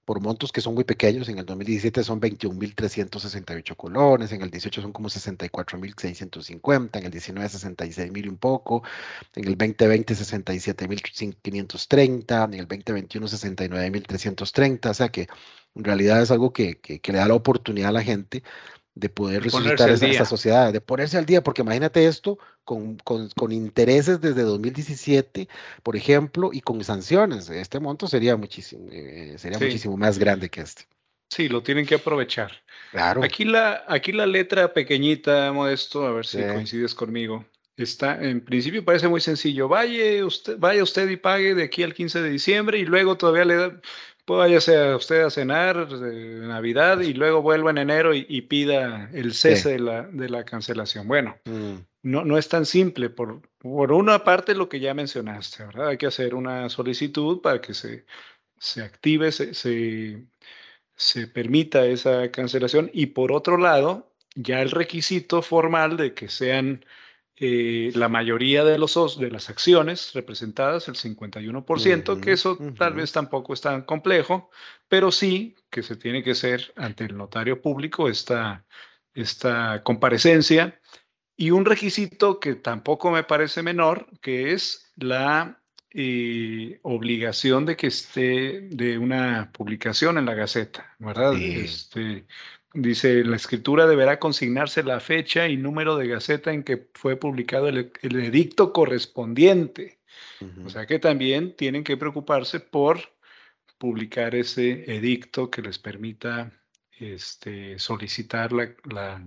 por 0.06 0.22
montos 0.22 0.52
que 0.52 0.62
son 0.62 0.76
muy 0.76 0.84
pequeños. 0.84 1.30
En 1.30 1.40
el 1.40 1.46
2017 1.46 2.04
son 2.04 2.22
21.368 2.22 3.76
colones, 3.76 4.32
en 4.32 4.42
el 4.44 4.52
18 4.52 4.82
son 4.82 4.94
como 4.94 5.10
64.650, 5.10 7.00
en 7.00 7.06
el 7.06 7.12
19 7.12 7.50
66.000 7.50 8.26
y 8.26 8.28
un 8.28 8.38
poco, 8.38 8.84
en 9.36 9.48
el 9.48 9.58
2020 9.58 10.14
67.530, 10.14 12.46
en 12.46 12.54
el 12.54 12.68
2021 12.68 13.28
69.330, 13.28 14.90
o 14.90 14.94
sea 14.94 15.10
que 15.10 15.28
en 15.76 15.84
realidad 15.84 16.22
es 16.22 16.32
algo 16.32 16.52
que, 16.54 16.80
que, 16.80 17.00
que 17.00 17.12
le 17.12 17.18
da 17.20 17.28
la 17.28 17.36
oportunidad 17.36 17.90
a 17.90 17.94
la 17.94 18.04
gente 18.04 18.44
de 18.94 19.10
poder 19.10 19.44
resucitar 19.44 19.90
esa, 19.90 20.26
sociedad, 20.26 20.74
de 20.74 20.82
ponerse 20.82 21.18
al 21.18 21.26
día, 21.26 21.42
porque 21.42 21.62
imagínate 21.62 22.06
esto 22.06 22.38
con, 22.64 22.98
con, 22.98 23.30
con, 23.30 23.52
intereses 23.52 24.20
desde 24.20 24.44
2017, 24.44 25.48
por 25.82 25.96
ejemplo, 25.96 26.50
y 26.52 26.62
con 26.62 26.84
sanciones. 26.84 27.50
Este 27.50 27.80
monto 27.80 28.08
sería 28.08 28.36
muchísimo, 28.36 28.88
eh, 28.92 29.36
sería 29.38 29.60
muchísimo 29.60 29.96
más 29.98 30.20
grande 30.20 30.50
que 30.50 30.62
este. 30.62 30.84
Sí, 31.30 31.48
lo 31.48 31.64
tienen 31.64 31.86
que 31.86 31.96
aprovechar. 31.96 32.52
Claro. 32.92 33.24
Aquí 33.24 33.46
la, 33.46 33.86
aquí 33.88 34.12
la 34.12 34.26
letra 34.26 34.74
pequeñita, 34.74 35.54
Modesto, 35.54 36.06
a 36.06 36.12
ver 36.12 36.26
si 36.26 36.42
coincides 36.44 36.94
conmigo. 36.94 37.46
Está, 37.78 38.22
en 38.22 38.42
principio 38.42 38.84
parece 38.84 39.08
muy 39.08 39.22
sencillo. 39.22 39.70
Vaya 39.70 40.26
usted, 40.26 40.58
vaya 40.60 40.84
usted 40.84 41.10
y 41.10 41.16
pague 41.16 41.56
de 41.56 41.64
aquí 41.64 41.84
al 41.84 41.94
15 41.94 42.22
de 42.22 42.30
diciembre 42.30 42.78
y 42.80 42.86
luego 42.86 43.18
todavía 43.18 43.46
le 43.46 43.56
da, 43.56 43.82
váyase 44.28 44.78
a 44.78 44.96
usted 44.96 45.24
a 45.24 45.30
cenar 45.30 45.88
de 45.88 46.48
Navidad 46.48 47.00
y 47.02 47.14
luego 47.14 47.42
vuelva 47.42 47.72
en 47.72 47.78
enero 47.80 48.14
y, 48.14 48.42
pida 48.42 49.10
el 49.14 49.34
cese 49.34 49.72
de, 49.72 49.80
la, 49.80 50.04
de, 50.04 50.30
la, 50.30 50.44
cancelación. 50.46 51.08
Bueno, 51.08 51.38
mm. 51.46 51.76
no, 52.04 52.26
no 52.26 52.38
es 52.38 52.48
tan 52.48 52.66
simple. 52.66 53.10
Por, 53.10 53.42
por 53.58 53.92
una 53.92 54.24
parte, 54.24 54.56
lo 54.56 54.70
que 54.70 54.80
ya 54.80 54.94
mencionaste, 54.94 55.66
¿verdad? 55.66 55.90
Hay 55.90 55.98
que 55.98 56.08
hacer 56.08 56.36
una 56.36 56.70
solicitud 56.70 57.42
para 57.42 57.62
que 57.62 57.74
se, 57.74 58.06
se 58.58 58.82
active, 58.82 59.32
se, 59.32 59.54
se, 59.54 60.26
se 60.96 61.28
permita 61.28 61.86
esa 61.86 62.32
cancelación. 62.32 62.90
Y 62.94 63.08
por 63.08 63.32
otro 63.32 63.58
lado, 63.58 64.14
ya 64.36 64.62
el 64.62 64.72
requisito 64.72 65.42
formal 65.42 65.98
de 65.98 66.14
que 66.14 66.30
sean 66.30 66.86
eh, 67.38 67.92
la 67.96 68.10
mayoría 68.10 68.64
de, 68.64 68.78
los, 68.78 69.18
de 69.20 69.32
las 69.32 69.50
acciones 69.50 70.14
representadas, 70.14 70.88
el 70.88 70.96
51%, 70.96 72.20
que 72.22 72.32
eso 72.34 72.58
tal 72.78 72.94
vez 72.94 73.12
tampoco 73.12 73.54
es 73.54 73.62
tan 73.62 73.82
complejo, 73.84 74.50
pero 74.88 75.12
sí 75.12 75.56
que 75.70 75.82
se 75.82 75.96
tiene 75.96 76.24
que 76.24 76.32
hacer 76.32 76.74
ante 76.76 77.06
el 77.06 77.18
notario 77.18 77.62
público 77.62 78.10
esta, 78.10 78.66
esta 79.14 79.82
comparecencia. 79.84 80.80
Y 81.36 81.50
un 81.52 81.66
requisito 81.66 82.40
que 82.40 82.56
tampoco 82.56 83.10
me 83.10 83.24
parece 83.24 83.64
menor, 83.64 84.08
que 84.22 84.52
es 84.54 84.92
la 84.96 85.62
eh, 85.94 86.80
obligación 86.84 87.66
de 87.66 87.76
que 87.76 87.88
esté 87.88 88.62
de 88.70 88.98
una 88.98 89.52
publicación 89.52 90.18
en 90.18 90.26
la 90.26 90.36
Gaceta, 90.36 90.96
¿verdad? 91.00 91.34
Este, 91.34 92.26
Dice, 92.74 93.26
la 93.26 93.36
escritura 93.36 93.86
deberá 93.86 94.18
consignarse 94.20 94.82
la 94.84 95.02
fecha 95.02 95.48
y 95.50 95.58
número 95.58 95.98
de 95.98 96.08
gaceta 96.08 96.54
en 96.54 96.64
que 96.64 96.88
fue 96.94 97.18
publicado 97.18 97.68
el, 97.68 97.92
edicto 98.02 98.72
correspondiente. 98.72 100.00
O 100.66 100.70
sea 100.70 100.88
que 100.88 100.98
también 100.98 101.56
tienen 101.56 101.84
que 101.84 101.98
preocuparse 101.98 102.60
por 102.60 103.00
publicar 103.78 104.36
ese 104.36 104.96
edicto 104.96 105.52
que 105.52 105.62
les 105.62 105.80
permita 105.80 106.52
este, 106.92 107.78
solicitar 107.78 108.52
la, 108.54 109.24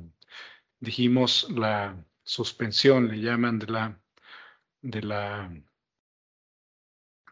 dijimos, 0.80 1.48
la 1.50 1.96
suspensión, 2.22 3.08
le 3.08 3.20
llaman 3.20 3.58
de 3.58 3.66
la, 3.66 4.00
de 4.80 5.02
la, 5.02 5.50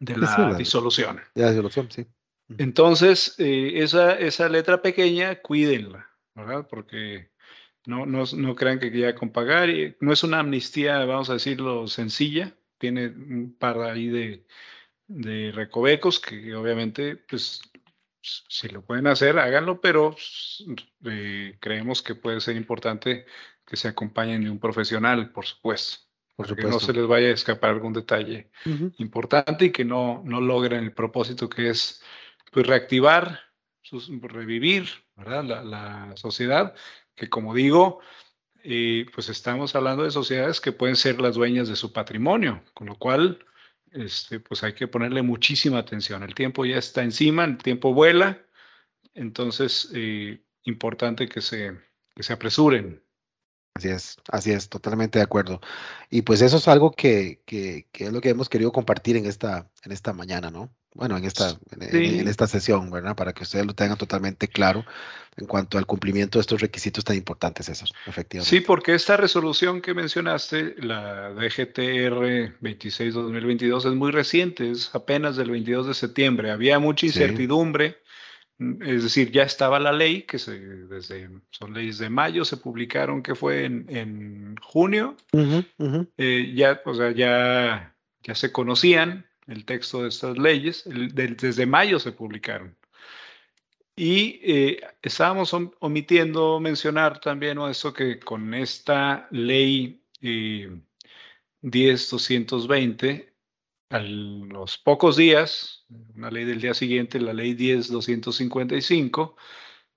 de 0.00 0.16
la, 0.16 0.54
disolución. 0.54 1.20
De 1.34 1.42
la 1.42 1.50
disolución, 1.50 1.90
sí. 1.90 2.06
Entonces, 2.58 3.34
eh, 3.38 3.72
esa, 3.76 4.18
esa 4.18 4.48
letra 4.48 4.82
pequeña, 4.82 5.36
cuídenla, 5.36 6.08
¿verdad? 6.34 6.66
Porque 6.68 7.30
no, 7.86 8.06
no, 8.06 8.24
no 8.36 8.54
crean 8.54 8.78
que 8.78 8.90
ya 8.96 9.14
con 9.14 9.30
pagar, 9.30 9.68
no 10.00 10.12
es 10.12 10.22
una 10.22 10.40
amnistía, 10.40 11.04
vamos 11.04 11.30
a 11.30 11.34
decirlo, 11.34 11.86
sencilla, 11.86 12.54
tiene 12.78 13.06
un 13.08 13.56
par 13.58 13.80
ahí 13.80 14.08
de, 14.08 14.46
de 15.06 15.52
recovecos 15.52 16.20
que 16.20 16.54
obviamente, 16.54 17.16
pues, 17.16 17.60
si 18.20 18.68
lo 18.68 18.82
pueden 18.82 19.06
hacer, 19.08 19.38
háganlo, 19.38 19.80
pero 19.80 20.14
eh, 21.04 21.56
creemos 21.60 22.02
que 22.02 22.14
puede 22.14 22.40
ser 22.40 22.56
importante 22.56 23.26
que 23.66 23.76
se 23.76 23.88
acompañen 23.88 24.44
de 24.44 24.50
un 24.50 24.58
profesional, 24.58 25.30
por 25.32 25.46
supuesto. 25.46 26.06
Por 26.36 26.48
supuesto. 26.48 26.68
Que 26.68 26.72
no 26.72 26.80
se 26.80 26.92
les 26.92 27.06
vaya 27.06 27.28
a 27.28 27.32
escapar 27.32 27.70
algún 27.70 27.92
detalle 27.92 28.50
importante 28.98 29.66
y 29.66 29.70
que 29.70 29.84
no, 29.84 30.22
no 30.24 30.40
logren 30.40 30.84
el 30.84 30.92
propósito 30.92 31.48
que 31.48 31.68
es 31.68 32.02
pues 32.52 32.66
reactivar, 32.66 33.40
revivir 34.22 34.86
¿verdad? 35.16 35.64
La, 35.64 36.12
sociedad, 36.16 36.74
que 37.14 37.28
como 37.28 37.54
digo, 37.54 38.00
eh, 38.62 39.06
pues 39.12 39.28
estamos 39.30 39.74
hablando 39.74 40.04
de 40.04 40.10
sociedades 40.10 40.60
que 40.60 40.70
pueden 40.70 40.96
ser 40.96 41.20
las 41.20 41.34
dueñas 41.34 41.68
de 41.68 41.76
su 41.76 41.92
patrimonio, 41.92 42.62
con 42.74 42.86
lo 42.88 42.96
cual 42.96 43.44
este, 43.90 44.38
pues 44.38 44.62
hay 44.62 44.74
que 44.74 44.86
ponerle 44.86 45.22
muchísima 45.22 45.78
atención. 45.78 46.22
El 46.22 46.34
tiempo 46.34 46.64
ya 46.64 46.76
está 46.76 47.02
encima, 47.02 47.44
el 47.44 47.56
tiempo 47.56 47.94
vuela, 47.94 48.44
entonces 49.14 49.90
eh, 49.94 50.44
importante 50.64 51.28
que 51.28 51.40
se, 51.40 51.78
que 52.14 52.22
se 52.22 52.34
apresuren. 52.34 53.02
Así 53.74 53.88
es, 53.88 54.16
así 54.30 54.52
es, 54.52 54.68
totalmente 54.68 55.18
de 55.18 55.24
acuerdo. 55.24 55.60
Y 56.10 56.22
pues 56.22 56.42
eso 56.42 56.58
es 56.58 56.68
algo 56.68 56.92
que, 56.92 57.42
que, 57.46 57.88
que, 57.92 58.04
es 58.04 58.12
lo 58.12 58.20
que 58.20 58.30
hemos 58.30 58.48
querido 58.48 58.72
compartir 58.72 59.16
en 59.16 59.26
esta, 59.26 59.70
en 59.84 59.92
esta 59.92 60.12
mañana, 60.12 60.50
¿no? 60.50 60.70
bueno, 60.94 61.16
en 61.16 61.24
esta, 61.24 61.58
en, 61.80 62.28
esta 62.28 62.46
sesión, 62.46 62.90
¿verdad? 62.90 63.16
Para 63.16 63.32
que 63.32 63.44
ustedes 63.44 63.64
lo 63.64 63.74
tengan 63.74 63.96
totalmente 63.96 64.48
claro 64.48 64.84
en 65.36 65.46
cuanto 65.46 65.78
al 65.78 65.86
cumplimiento 65.86 66.38
de 66.38 66.42
estos 66.42 66.60
requisitos 66.60 67.04
tan 67.04 67.16
importantes, 67.16 67.68
esos, 67.70 67.94
efectivamente. 68.06 68.50
Sí, 68.50 68.60
porque 68.60 68.94
esta 68.94 69.16
resolución 69.16 69.80
que 69.80 69.94
mencionaste, 69.94 70.74
la 70.78 71.30
DGTR 71.30 72.58
26-2022, 72.60 73.78
es 73.88 73.94
muy 73.94 74.12
reciente, 74.12 74.70
es 74.70 74.94
apenas 74.94 75.36
del 75.36 75.50
22 75.50 75.86
de 75.86 75.94
septiembre. 75.94 76.50
Había 76.50 76.78
mucha 76.78 77.06
incertidumbre, 77.06 78.01
es 78.84 79.02
decir, 79.02 79.30
ya 79.30 79.42
estaba 79.42 79.78
la 79.80 79.92
ley, 79.92 80.22
que 80.22 80.38
se, 80.38 80.58
desde, 80.58 81.28
son 81.50 81.74
leyes 81.74 81.98
de 81.98 82.10
mayo, 82.10 82.44
se 82.44 82.56
publicaron 82.56 83.22
que 83.22 83.34
fue 83.34 83.64
en, 83.64 84.56
junio, 84.62 85.16
eh, 86.16 86.52
ya, 86.54 86.80
o 86.84 86.94
sea, 86.94 87.12
ya, 87.12 87.94
ya 88.22 88.34
se 88.34 88.52
conocían 88.52 89.26
el 89.46 89.64
texto 89.64 90.02
de 90.02 90.08
estas 90.08 90.38
leyes, 90.38 90.84
desde 90.86 91.66
mayo 91.66 91.98
se 91.98 92.12
publicaron. 92.12 92.76
Y 93.94 94.40
eh, 94.42 94.80
estábamos 95.02 95.54
omitiendo 95.80 96.58
mencionar 96.60 97.20
también 97.20 97.58
eso 97.60 97.92
que 97.92 98.18
con 98.18 98.54
esta 98.54 99.28
ley 99.30 100.02
eh, 100.22 100.70
10.220, 101.62 103.31
a 103.92 103.98
los 104.00 104.78
pocos 104.78 105.16
días, 105.16 105.84
una 106.16 106.30
ley 106.30 106.46
del 106.46 106.62
día 106.62 106.72
siguiente, 106.72 107.20
la 107.20 107.34
ley 107.34 107.54
10.255, 107.54 109.34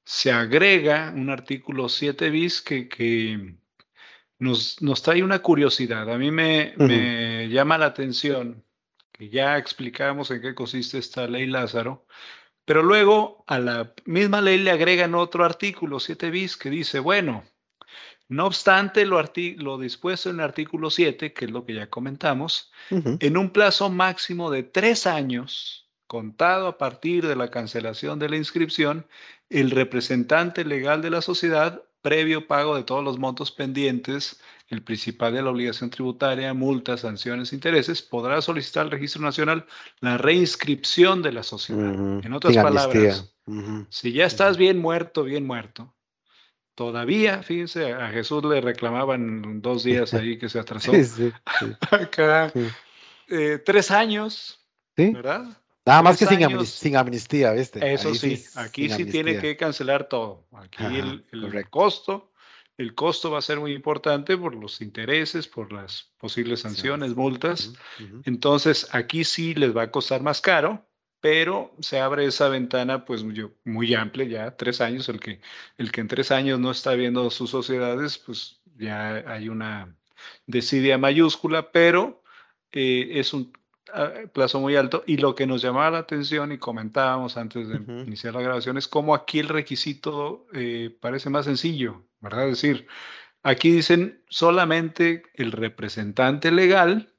se 0.04 0.34
agrega 0.34 1.14
un 1.16 1.30
artículo 1.30 1.88
7 1.88 2.30
bis 2.30 2.62
que, 2.62 2.90
que 2.90 3.56
nos, 4.38 4.82
nos, 4.82 5.02
trae 5.02 5.24
una 5.24 5.40
curiosidad. 5.40 6.12
A 6.12 6.18
mí 6.18 6.30
me, 6.30 6.74
me 6.78 7.48
llama 7.48 7.78
la 7.78 7.86
atención 7.86 8.66
que 9.14 9.30
ya 9.30 9.58
explicamos 9.58 10.30
en 10.30 10.42
qué 10.42 10.54
consiste 10.54 10.98
esta 10.98 11.26
ley 11.28 11.48
Lázaro, 11.48 12.06
pero 12.66 12.84
luego 12.84 13.46
a 13.48 13.60
la 13.60 13.94
misma 14.04 14.42
ley 14.42 14.58
le 14.58 14.72
agregan 14.72 15.16
otro 15.16 15.46
artículo 15.46 16.02
7 16.02 16.32
bis 16.32 16.58
que 16.58 16.70
dice, 16.70 17.00
bueno, 17.00 17.46
no 18.28 18.48
obstante 18.48 19.06
lo, 19.06 19.24
lo 19.58 19.78
dispuesto 19.78 20.30
en 20.30 20.38
el 20.38 20.42
artículo 20.46 20.90
7, 20.90 21.34
que 21.34 21.46
es 21.46 21.52
lo 21.52 21.66
que 21.66 21.76
ya 21.76 21.90
comentamos, 21.90 22.72
en 22.90 23.38
un 23.38 23.52
plazo 23.52 23.90
máximo 23.90 24.50
de 24.50 24.64
tres 24.64 25.06
años, 25.06 25.90
contado 26.08 26.68
a 26.68 26.78
partir 26.78 27.28
de 27.28 27.36
la 27.36 27.50
cancelación 27.50 28.20
de 28.20 28.30
la 28.30 28.38
inscripción, 28.38 29.06
el 29.50 29.72
representante 29.72 30.66
legal 30.66 31.02
de 31.02 31.12
la 31.12 31.22
sociedad, 31.22 31.84
previo 32.02 32.48
pago 32.48 32.76
de 32.76 32.84
todos 32.84 33.04
los 33.04 33.18
montos 33.18 33.52
pendientes, 33.52 34.40
el 34.68 34.84
principal 34.84 35.34
de 35.34 35.42
la 35.42 35.52
obligación 35.52 35.90
tributaria, 35.90 36.54
multas, 36.54 37.02
sanciones, 37.02 37.54
intereses, 37.54 38.02
podrá 38.02 38.42
solicitar 38.42 38.86
al 38.86 38.92
Registro 38.92 39.22
Nacional 39.22 39.66
la 40.00 40.18
reinscripción 40.18 41.22
de 41.22 41.32
la 41.32 41.44
sociedad. 41.44 41.94
En 42.24 42.34
otras 42.34 42.56
palabras, 42.56 43.36
si 43.90 44.12
ya 44.12 44.26
estás 44.26 44.58
bien 44.58 44.80
muerto, 44.80 45.24
bien 45.24 45.46
muerto, 45.46 45.94
todavía, 46.76 47.42
fíjense, 47.42 47.94
a 47.94 48.10
Jesús 48.10 48.44
le 48.46 48.62
reclamaban 48.62 49.62
dos 49.62 49.84
días 49.84 50.14
ahí 50.14 50.38
que 50.38 50.50
se 50.50 50.60
atrasó. 50.60 50.92
Acá, 51.90 52.52
eh, 53.30 53.60
tres 53.66 53.90
años, 53.92 54.60
¿verdad? 54.96 55.46
Nada 55.86 56.02
más 56.02 56.18
que 56.18 56.26
sin, 56.66 56.96
amnistía, 56.96 57.52
¿viste? 57.52 57.94
Eso 57.94 58.16
sí, 58.16 58.44
aquí 58.56 58.90
sí 58.90 59.06
tiene 59.06 59.38
que 59.38 59.56
cancelar 59.56 60.10
todo. 60.10 60.48
Aquí 60.54 60.84
el, 60.84 61.70
costo, 61.70 62.32
el 62.76 62.96
costo 62.96 63.30
va 63.30 63.38
a 63.38 63.44
ser 63.44 63.60
muy 63.60 63.72
importante 63.72 64.36
por 64.36 64.56
los 64.56 64.82
intereses, 64.82 65.48
por 65.48 65.72
las 65.72 66.12
posibles 66.18 66.62
sanciones, 66.62 67.16
multas. 67.16 67.74
Entonces, 68.24 68.88
aquí 68.94 69.24
sí 69.24 69.54
les 69.54 69.78
va 69.78 69.84
a 69.84 69.92
costar 69.92 70.24
más 70.24 70.42
caro, 70.42 70.84
pero 71.20 71.74
se 71.80 72.00
abre 72.00 72.26
esa 72.26 72.50
ventana 72.50 73.06
pues 73.06 73.24
muy, 73.24 73.52
muy, 73.64 73.94
amplia, 73.96 74.26
ya 74.26 74.58
tres 74.58 74.82
años, 74.82 75.10
el 75.10 75.20
que, 75.20 75.42
el 75.78 75.92
que 75.92 76.02
en 76.02 76.08
tres 76.08 76.32
años 76.32 76.60
no 76.60 76.72
está 76.72 76.94
viendo 76.94 77.30
sus 77.30 77.50
sociedades, 77.50 78.18
pues 78.18 78.62
ya 78.78 79.24
hay 79.28 79.50
una 79.50 79.96
desidia 80.46 80.98
mayúscula, 80.98 81.72
pero 81.72 82.22
eh, 82.72 83.20
es 83.20 83.34
un 83.34 83.54
ah, 83.94 84.12
plazo 84.34 84.60
muy 84.60 84.76
alto. 84.76 85.04
Y 85.08 85.18
lo 85.18 85.36
que 85.36 85.48
nos 85.48 85.62
llamaba 85.62 85.92
la 85.92 86.00
atención 86.00 86.52
y 86.52 86.58
comentábamos 86.58 87.38
antes 87.38 87.70
de 87.70 87.78
iniciar 88.04 88.36
la 88.36 88.42
grabación 88.42 88.78
es 88.78 88.88
cómo 88.88 89.16
aquí 89.16 89.40
el 89.40 89.50
requisito 89.50 90.48
eh, 90.54 90.96
parece 91.00 91.30
más 91.30 91.46
sencillo, 91.46 92.06
¿verdad? 92.20 92.50
Es 92.50 92.62
decir, 92.62 92.88
aquí 93.44 93.72
dicen 93.72 94.24
solamente 94.30 95.24
el 95.34 95.52
representante 95.52 96.52
legal 96.52 97.14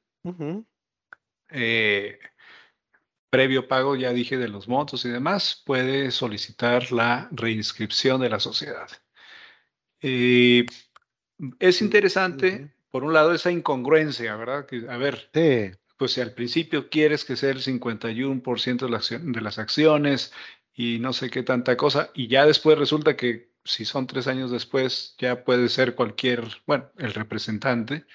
previo 3.37 3.69
pago, 3.69 3.97
ya 3.97 4.15
dije, 4.15 4.39
de 4.39 4.49
los 4.49 4.67
montos 4.67 5.05
y 5.05 5.11
demás, 5.11 5.63
puede 5.67 6.11
solicitar 6.11 6.91
la 6.91 7.29
reinscripción 7.33 8.19
de 8.23 8.31
la 8.31 8.41
sociedad. 8.41 8.89
Eh, 10.01 10.65
es 11.59 11.83
interesante, 11.83 12.75
por 12.91 13.05
un 13.05 13.13
lado, 13.13 13.35
esa 13.35 13.51
incongruencia, 13.51 14.35
¿verdad? 14.37 14.65
Que, 14.65 14.87
a 14.89 14.97
ver, 14.97 15.31
pues 15.99 16.13
si 16.13 16.23
al 16.23 16.33
principio 16.33 16.89
quieres 16.89 17.27
que 17.27 17.37
sea 17.37 17.51
el 17.51 17.61
51% 17.61 18.89
de, 18.89 19.19
de 19.19 19.41
las 19.43 19.59
acciones 19.59 20.33
y 20.73 20.99
no 20.99 21.13
sé 21.13 21.29
qué 21.29 21.43
tanta 21.43 21.77
cosa, 21.77 22.11
y 22.15 22.29
ya 22.29 22.47
después 22.47 22.79
resulta 22.79 23.17
que 23.17 23.53
si 23.65 23.85
son 23.85 24.07
tres 24.07 24.29
años 24.29 24.51
después, 24.51 25.15
ya 25.19 25.45
puede 25.45 25.69
ser 25.69 25.95
cualquier, 25.95 26.43
bueno, 26.67 26.91
el 26.97 27.13
representante. 27.13 28.07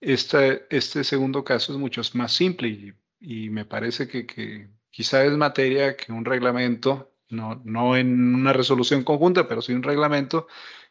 Este, 0.00 0.66
este 0.70 1.04
segundo 1.04 1.44
caso 1.44 1.72
es 1.72 1.78
mucho 1.78 2.00
más 2.14 2.32
simple 2.32 2.68
y 2.68 2.94
y 3.24 3.48
me 3.50 3.64
parece 3.64 4.06
que, 4.06 4.68
quizá 4.90 5.24
es 5.24 5.32
materia 5.32 5.96
que 5.96 6.12
un 6.12 6.24
reglamento, 6.24 7.12
no, 7.30 7.60
no 7.64 7.96
en 7.96 8.34
una 8.34 8.52
resolución 8.52 9.02
conjunta, 9.02 9.48
pero 9.48 9.62
sí 9.62 9.72
un 9.72 9.82
reglamento, 9.82 10.46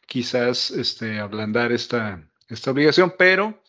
quizás 0.08 0.72
este, 0.72 1.20
ablandar 1.20 1.72
esta, 1.72 2.28
esta 2.50 2.72
obligación, 2.72 3.14
pero 3.18 3.62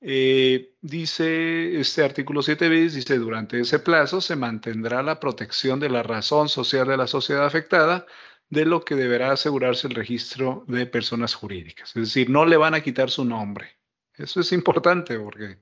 eh, 0.00 0.74
dice 0.80 1.80
este 1.80 2.04
artículo 2.04 2.42
7 2.42 2.68
bis, 2.68 2.94
dice, 2.94 3.18
durante 3.18 3.60
ese 3.60 3.80
plazo 3.80 4.20
se 4.20 4.36
mantendrá 4.36 5.02
la 5.02 5.20
protección 5.20 5.80
de 5.80 5.90
la 5.90 6.02
razón 6.02 6.48
social 6.48 6.86
de 6.88 6.96
la 6.96 7.06
sociedad 7.08 7.44
afectada, 7.44 8.06
de 8.50 8.64
lo 8.66 8.84
que 8.84 8.94
deberá 8.94 9.32
asegurarse 9.32 9.88
el 9.88 9.94
registro 9.94 10.64
de 10.68 10.86
personas 10.86 11.34
jurídicas. 11.34 11.90
Es 11.96 12.02
decir, 12.02 12.30
no 12.30 12.46
le 12.46 12.56
van 12.56 12.74
a 12.74 12.82
quitar 12.82 13.10
su 13.10 13.24
nombre. 13.24 13.78
Eso 14.14 14.40
es 14.40 14.52
importante 14.52 15.18
porque 15.18 15.58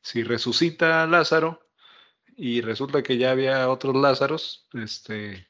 si 0.00 0.22
resucita 0.22 1.06
Lázaro, 1.06 1.67
y 2.38 2.60
resulta 2.60 3.02
que 3.02 3.18
ya 3.18 3.32
había 3.32 3.68
otros 3.68 3.96
Lázaros, 3.96 4.68
este, 4.74 5.48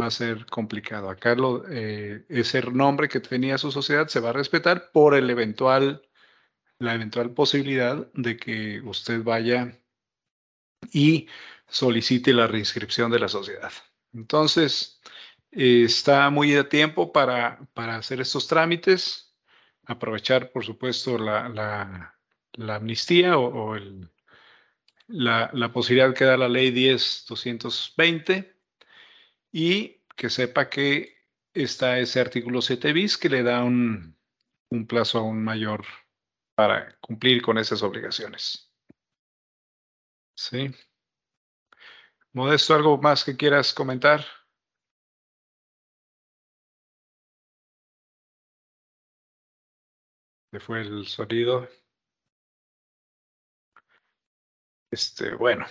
va 0.00 0.06
a 0.06 0.10
ser 0.10 0.46
complicado. 0.46 1.10
Acá 1.10 1.34
lo, 1.34 1.64
eh, 1.68 2.24
ese 2.30 2.62
nombre 2.62 3.08
que 3.08 3.20
tenía 3.20 3.58
su 3.58 3.70
sociedad 3.70 4.08
se 4.08 4.20
va 4.20 4.30
a 4.30 4.32
respetar 4.32 4.90
por 4.92 5.14
el 5.14 5.28
eventual, 5.28 6.02
la 6.78 6.94
eventual 6.94 7.34
posibilidad 7.34 8.10
de 8.14 8.38
que 8.38 8.80
usted 8.82 9.22
vaya 9.22 9.78
y 10.92 11.28
solicite 11.68 12.32
la 12.32 12.46
reinscripción 12.46 13.10
de 13.10 13.20
la 13.20 13.28
sociedad. 13.28 13.72
Entonces, 14.14 15.00
está 15.50 16.30
muy 16.30 16.52
de 16.52 16.64
tiempo 16.64 17.12
para, 17.12 17.68
para, 17.74 17.96
hacer 17.96 18.20
estos 18.22 18.46
trámites, 18.48 19.34
aprovechar, 19.84 20.52
por 20.52 20.64
supuesto, 20.64 21.18
la, 21.18 21.48
la, 22.56 22.74
amnistía 22.76 23.38
o 23.38 23.76
el, 23.76 24.10
la, 25.08 25.72
posibilidad 25.72 26.14
que 26.14 26.24
da 26.24 26.36
la 26.36 26.48
ley 26.48 26.70
10.220 26.70 28.54
y 29.52 30.02
que 30.16 30.30
sepa 30.30 30.68
que 30.70 31.16
está 31.52 31.98
ese 31.98 32.20
artículo 32.20 32.62
7 32.62 32.92
bis 32.92 33.18
que 33.18 33.28
le 33.28 33.42
da 33.42 33.64
un, 33.64 34.16
un 34.70 34.86
plazo 34.86 35.18
aún 35.18 35.42
mayor 35.44 35.84
para 36.54 36.96
cumplir 37.00 37.42
con 37.42 37.58
esas 37.58 37.82
obligaciones. 37.82 38.70
Sí. 40.36 40.70
Modesto, 42.32 42.74
¿algo 42.74 42.98
más 42.98 43.24
que 43.24 43.36
quieras 43.36 43.72
comentar? 43.72 44.24
¿Qué 50.50 50.60
fue 50.60 50.80
el 50.82 51.06
sonido? 51.06 51.68
Este, 54.94 55.34
bueno, 55.34 55.66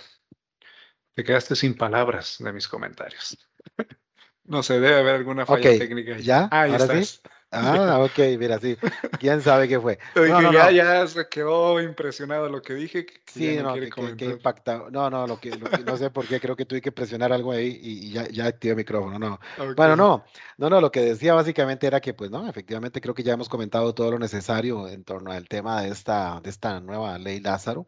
te 1.14 1.24
quedaste 1.24 1.56
sin 1.56 1.74
palabras 1.74 2.36
de 2.40 2.52
mis 2.52 2.68
comentarios. 2.68 3.38
no 4.44 4.62
sé, 4.62 4.74
debe 4.74 4.98
haber 4.98 5.14
alguna 5.14 5.46
falla 5.46 5.78
técnica. 5.78 6.18
¿Ya? 6.18 6.50
Ah, 6.52 6.64
¿Ahora 6.64 7.02
sí? 7.02 7.20
Ah, 7.54 8.00
ok, 8.00 8.38
mira, 8.38 8.58
sí. 8.58 8.76
¿Quién 9.18 9.40
sabe 9.40 9.68
qué 9.68 9.80
fue? 9.80 9.98
No, 10.34 10.52
ya, 10.52 10.70
ya 10.70 11.06
se 11.06 11.28
quedó 11.28 11.80
impresionado 11.80 12.48
lo 12.48 12.60
que 12.60 12.74
dije. 12.74 13.06
sí, 13.26 13.56
no, 13.56 13.74
que, 13.74 13.90
que, 14.16 14.24
impacta. 14.24 14.84
No, 14.90 15.10
no, 15.10 15.26
lo 15.26 15.38
que, 15.38 15.50
no 15.84 15.96
sé 15.96 16.10
por 16.10 16.26
qué, 16.26 16.40
creo 16.40 16.56
que 16.56 16.64
tuve 16.64 16.80
que 16.80 16.92
presionar 16.92 17.32
algo 17.32 17.52
ahí 17.52 17.78
y, 17.80 18.10
ya, 18.10 18.28
ya 18.28 18.46
activé 18.46 18.72
el 18.72 18.76
micrófono, 18.78 19.18
no. 19.18 19.38
Bueno, 19.76 19.96
no, 19.96 20.24
no, 20.58 20.70
no, 20.70 20.80
lo 20.80 20.90
que 20.90 21.00
decía 21.00 21.34
básicamente 21.34 21.86
era 21.86 22.00
que, 22.00 22.14
pues, 22.14 22.30
no, 22.30 22.48
efectivamente 22.48 23.00
creo 23.00 23.14
que 23.14 23.22
ya 23.22 23.34
hemos 23.34 23.48
comentado 23.48 23.94
todo 23.94 24.10
lo 24.10 24.18
necesario 24.18 24.88
en 24.88 25.04
torno 25.04 25.30
al 25.30 25.48
tema 25.48 25.82
de 25.82 25.88
esta, 25.88 26.40
de 26.42 26.50
esta 26.50 26.80
nueva 26.80 27.18
ley 27.18 27.40
Lázaro 27.40 27.86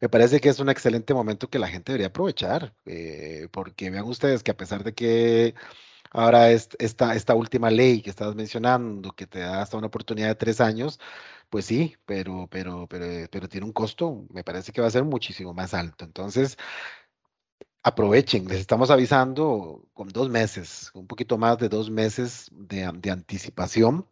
me 0.00 0.10
parece 0.10 0.40
que 0.40 0.50
es 0.50 0.60
un 0.60 0.68
excelente 0.68 1.14
momento 1.14 1.48
que 1.48 1.58
la 1.58 1.68
gente 1.68 1.92
debería 1.92 2.08
aprovechar, 2.08 2.74
eh, 2.84 3.48
porque 3.50 3.88
vean 3.88 4.04
ustedes 4.04 4.42
que 4.42 4.50
a 4.50 4.56
pesar 4.56 4.84
de 4.84 4.94
que 4.94 5.54
ahora 6.14 6.50
es, 6.50 6.70
esta, 6.78 7.14
esta 7.14 7.34
última 7.34 7.70
ley 7.70 8.00
que 8.02 8.10
estás 8.10 8.34
mencionando, 8.34 9.12
que 9.12 9.26
te 9.26 9.40
da 9.40 9.62
hasta 9.62 9.76
una 9.76 9.88
oportunidad 9.88 10.28
de 10.28 10.34
tres 10.36 10.60
años, 10.60 11.00
pues 11.50 11.66
sí, 11.66 11.96
pero, 12.06 12.48
pero, 12.50 12.86
pero, 12.88 13.06
pero 13.30 13.48
tiene 13.48 13.66
un 13.66 13.72
costo, 13.72 14.26
me 14.30 14.44
parece 14.44 14.72
que 14.72 14.80
va 14.80 14.88
a 14.88 14.90
ser 14.90 15.04
muchísimo 15.04 15.54
más 15.54 15.74
alto. 15.74 16.04
Entonces, 16.04 16.56
aprovechen, 17.82 18.46
les 18.48 18.60
estamos 18.60 18.90
avisando 18.90 19.86
con 19.92 20.08
dos 20.08 20.30
meses, 20.30 20.90
un 20.94 21.06
poquito 21.06 21.38
más 21.38 21.58
de 21.58 21.68
dos 21.68 21.90
meses 21.90 22.48
de, 22.52 22.90
de 22.94 23.10
anticipación 23.10 24.08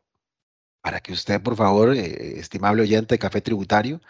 para 0.82 1.00
que 1.00 1.12
usted, 1.12 1.42
por 1.42 1.56
favor, 1.56 1.94
eh, 1.96 2.38
estimable 2.40 2.82
oyente 2.82 3.14
de 3.14 3.18
Café 3.20 3.40
Tributario, 3.40 4.00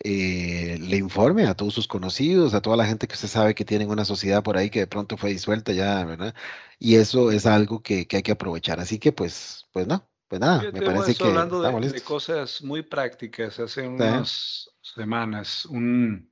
eh, 0.00 0.78
le 0.80 0.96
informe 0.96 1.46
a 1.46 1.54
todos 1.54 1.74
sus 1.74 1.88
conocidos, 1.88 2.54
a 2.54 2.62
toda 2.62 2.76
la 2.76 2.86
gente 2.86 3.08
que 3.08 3.14
usted 3.14 3.28
sabe 3.28 3.54
que 3.54 3.64
tienen 3.64 3.90
una 3.90 4.04
sociedad 4.04 4.42
por 4.42 4.56
ahí 4.56 4.70
que 4.70 4.80
de 4.80 4.86
pronto 4.86 5.16
fue 5.16 5.30
disuelta 5.30 5.72
ya, 5.72 6.04
¿verdad? 6.04 6.34
Y 6.78 6.96
eso 6.96 7.30
es 7.32 7.46
algo 7.46 7.82
que, 7.82 8.06
que 8.06 8.18
hay 8.18 8.22
que 8.22 8.32
aprovechar. 8.32 8.78
Así 8.80 8.98
que, 8.98 9.12
pues, 9.12 9.66
pues 9.72 9.86
no, 9.86 10.08
pues 10.28 10.40
nada, 10.40 10.62
me 10.72 10.82
parece 10.82 11.14
que 11.14 11.24
hablando 11.24 11.60
de, 11.62 11.90
de, 11.90 12.00
cosas 12.02 12.62
muy 12.62 12.82
prácticas. 12.82 13.58
Hace 13.58 13.88
unas 13.88 14.70
semanas, 14.82 15.64
un, 15.66 16.30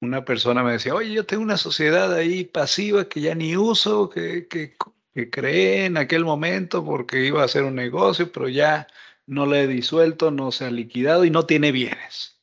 una 0.00 0.24
persona 0.24 0.62
me 0.62 0.72
decía, 0.72 0.94
oye, 0.94 1.12
yo 1.12 1.26
tengo 1.26 1.42
una 1.42 1.58
sociedad 1.58 2.12
ahí 2.12 2.44
pasiva 2.44 3.08
que 3.08 3.20
ya 3.20 3.34
ni 3.34 3.56
uso, 3.56 4.08
que, 4.08 4.48
que, 4.48 4.74
que 5.14 5.30
creé 5.30 5.84
en 5.84 5.96
aquel 5.96 6.24
momento 6.24 6.84
porque 6.84 7.24
iba 7.24 7.42
a 7.42 7.44
hacer 7.44 7.62
un 7.62 7.74
negocio, 7.74 8.32
pero 8.32 8.48
ya 8.48 8.86
no 9.30 9.46
le 9.46 9.62
he 9.62 9.66
disuelto, 9.68 10.32
no 10.32 10.50
se 10.50 10.64
ha 10.64 10.70
liquidado 10.70 11.24
y 11.24 11.30
no 11.30 11.46
tiene 11.46 11.70
bienes. 11.72 12.36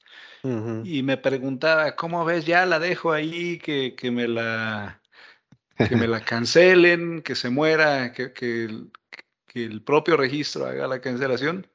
Y 0.85 1.03
me 1.03 1.17
preguntaba, 1.17 1.97
¿cómo 1.97 2.23
ves? 2.23 2.45
Ya 2.45 2.65
la 2.65 2.79
dejo 2.79 3.11
ahí, 3.11 3.57
que, 3.57 3.95
que 3.95 4.11
me 4.11 4.29
la 4.29 5.01
que 5.75 5.97
me 5.97 6.07
la 6.07 6.21
cancelen, 6.25 7.21
que 7.21 7.35
se 7.35 7.49
muera, 7.49 8.13
que, 8.13 8.31
que, 8.31 8.69
que 9.45 9.65
el 9.65 9.81
propio 9.81 10.15
registro 10.15 10.65
haga 10.65 10.87
la 10.87 11.01
cancelación. 11.01 11.67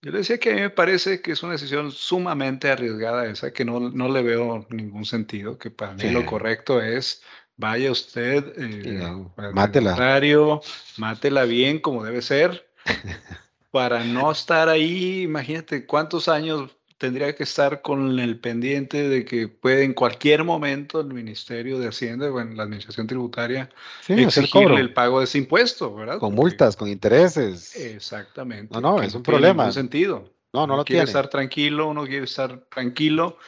Yo 0.00 0.12
le 0.12 0.18
decía 0.18 0.38
que 0.38 0.52
a 0.52 0.54
mí 0.54 0.60
me 0.62 0.70
parece 0.70 1.20
que 1.20 1.32
es 1.32 1.42
una 1.42 1.52
decisión 1.52 1.92
sumamente 1.92 2.70
arriesgada 2.70 3.26
esa, 3.26 3.52
que 3.52 3.66
no, 3.66 3.80
no 3.80 4.08
le 4.08 4.22
veo 4.22 4.66
ningún 4.70 5.04
sentido, 5.04 5.58
que 5.58 5.70
para 5.70 5.92
mí 5.92 6.10
lo 6.10 6.24
correcto 6.24 6.80
es 6.80 7.22
vaya 7.58 7.90
usted, 7.90 8.52
eh, 8.56 9.00
mátela. 9.52 9.96
mátela 10.96 11.44
bien 11.44 11.80
como 11.80 12.04
debe 12.04 12.22
ser, 12.22 12.70
para 13.70 14.04
no 14.04 14.30
estar 14.30 14.68
ahí, 14.68 15.22
imagínate 15.22 15.86
cuántos 15.86 16.28
años 16.28 16.70
tendría 16.98 17.34
que 17.34 17.44
estar 17.44 17.80
con 17.80 18.18
el 18.18 18.40
pendiente 18.40 19.08
de 19.08 19.24
que 19.24 19.46
puede 19.46 19.84
en 19.84 19.94
cualquier 19.94 20.42
momento 20.42 21.00
el 21.00 21.14
Ministerio 21.14 21.78
de 21.78 21.88
Hacienda, 21.88 22.28
bueno, 22.28 22.54
la 22.54 22.64
Administración 22.64 23.06
Tributaria, 23.06 23.70
exigirle 24.08 24.80
el 24.80 24.92
pago 24.92 25.20
de 25.20 25.24
ese 25.24 25.38
impuesto, 25.38 25.94
¿verdad? 25.94 26.18
Con 26.18 26.34
multas, 26.34 26.76
con 26.76 26.88
intereses. 26.88 27.76
Exactamente. 27.76 28.74
No, 28.74 28.80
no, 28.80 29.02
es 29.02 29.14
un 29.14 29.22
problema. 29.22 29.66
No 29.66 29.72
sentido. 29.72 30.34
No, 30.52 30.60
no 30.60 30.64
uno 30.64 30.76
lo 30.78 30.84
quiere 30.84 31.00
tiene. 31.00 31.10
estar 31.10 31.28
tranquilo, 31.28 31.88
uno 31.88 32.04
quiere 32.04 32.24
estar 32.24 32.64
tranquilo, 32.68 33.38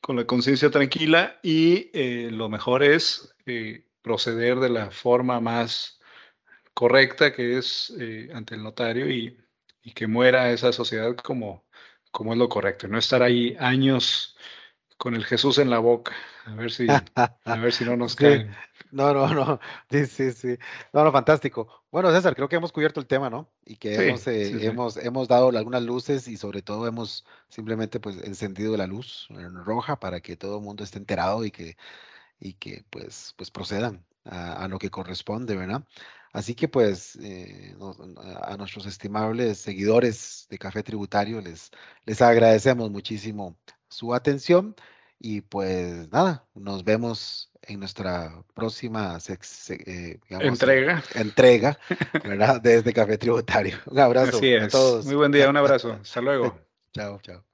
con 0.00 0.16
la 0.16 0.26
conciencia 0.26 0.70
tranquila 0.70 1.38
y 1.42 1.90
eh, 1.94 2.28
lo 2.30 2.48
mejor 2.48 2.82
es 2.82 3.34
eh, 3.46 3.86
proceder 4.02 4.58
de 4.58 4.68
la 4.68 4.90
forma 4.90 5.40
más 5.40 6.00
correcta 6.74 7.32
que 7.32 7.58
es 7.58 7.92
eh, 7.98 8.28
ante 8.32 8.54
el 8.54 8.62
notario 8.62 9.10
y, 9.10 9.36
y 9.88 9.92
que 9.92 10.06
muera 10.06 10.50
esa 10.50 10.72
sociedad 10.72 11.16
como 11.16 11.64
como 12.10 12.32
es 12.32 12.38
lo 12.38 12.48
correcto, 12.48 12.88
no 12.88 12.98
estar 12.98 13.22
ahí 13.22 13.56
años 13.60 14.36
con 14.96 15.14
el 15.14 15.24
Jesús 15.24 15.58
en 15.58 15.70
la 15.70 15.78
boca, 15.78 16.12
a 16.46 16.54
ver 16.54 16.70
si, 16.70 16.86
a 16.88 17.56
ver 17.56 17.72
si 17.72 17.84
no 17.84 17.96
nos 17.96 18.16
caen. 18.16 18.54
No, 18.90 19.12
no, 19.12 19.32
no, 19.34 19.60
sí, 19.90 20.06
sí, 20.06 20.32
sí. 20.32 20.58
No, 20.92 21.04
no, 21.04 21.12
fantástico. 21.12 21.84
Bueno, 21.90 22.10
César, 22.10 22.34
creo 22.34 22.48
que 22.48 22.56
hemos 22.56 22.72
cubierto 22.72 22.98
el 22.98 23.06
tema, 23.06 23.30
¿no? 23.30 23.50
Y 23.64 23.76
que 23.76 23.94
hemos, 23.94 24.26
eh, 24.26 24.66
hemos, 24.66 24.96
hemos 24.96 25.28
dado 25.28 25.50
algunas 25.50 25.82
luces 25.82 26.26
y 26.26 26.36
sobre 26.36 26.62
todo 26.62 26.86
hemos 26.86 27.24
simplemente 27.48 28.00
pues 28.00 28.16
encendido 28.24 28.76
la 28.76 28.86
luz 28.86 29.28
roja 29.64 30.00
para 30.00 30.20
que 30.20 30.36
todo 30.36 30.58
el 30.58 30.64
mundo 30.64 30.82
esté 30.82 30.98
enterado 30.98 31.44
y 31.44 31.50
que, 31.50 31.76
y 32.40 32.54
que 32.54 32.84
pues, 32.90 33.34
pues 33.36 33.50
procedan 33.50 34.04
a, 34.28 34.64
a 34.64 34.68
lo 34.68 34.78
que 34.78 34.90
corresponde, 34.90 35.56
¿verdad? 35.56 35.84
Así 36.32 36.54
que 36.54 36.68
pues 36.68 37.16
eh, 37.22 37.74
a 38.42 38.56
nuestros 38.56 38.86
estimables 38.86 39.58
seguidores 39.58 40.46
de 40.50 40.58
Café 40.58 40.82
Tributario 40.82 41.40
les, 41.40 41.70
les 42.04 42.20
agradecemos 42.22 42.90
muchísimo 42.90 43.56
su 43.88 44.14
atención 44.14 44.74
y 45.18 45.40
pues 45.40 46.10
nada, 46.12 46.46
nos 46.54 46.84
vemos 46.84 47.50
en 47.62 47.80
nuestra 47.80 48.44
próxima 48.54 49.18
eh, 49.68 50.20
entrega. 50.28 51.02
entrega 51.14 51.78
¿verdad? 52.24 52.60
desde 52.60 52.92
Café 52.92 53.18
Tributario. 53.18 53.76
Un 53.86 53.98
abrazo 53.98 54.40
a 54.60 54.68
todos. 54.68 55.06
Muy 55.06 55.16
buen 55.16 55.32
día, 55.32 55.48
un 55.48 55.56
abrazo. 55.56 55.92
Hasta 55.92 56.20
luego. 56.20 56.58
chao, 56.92 57.18
chao. 57.22 57.47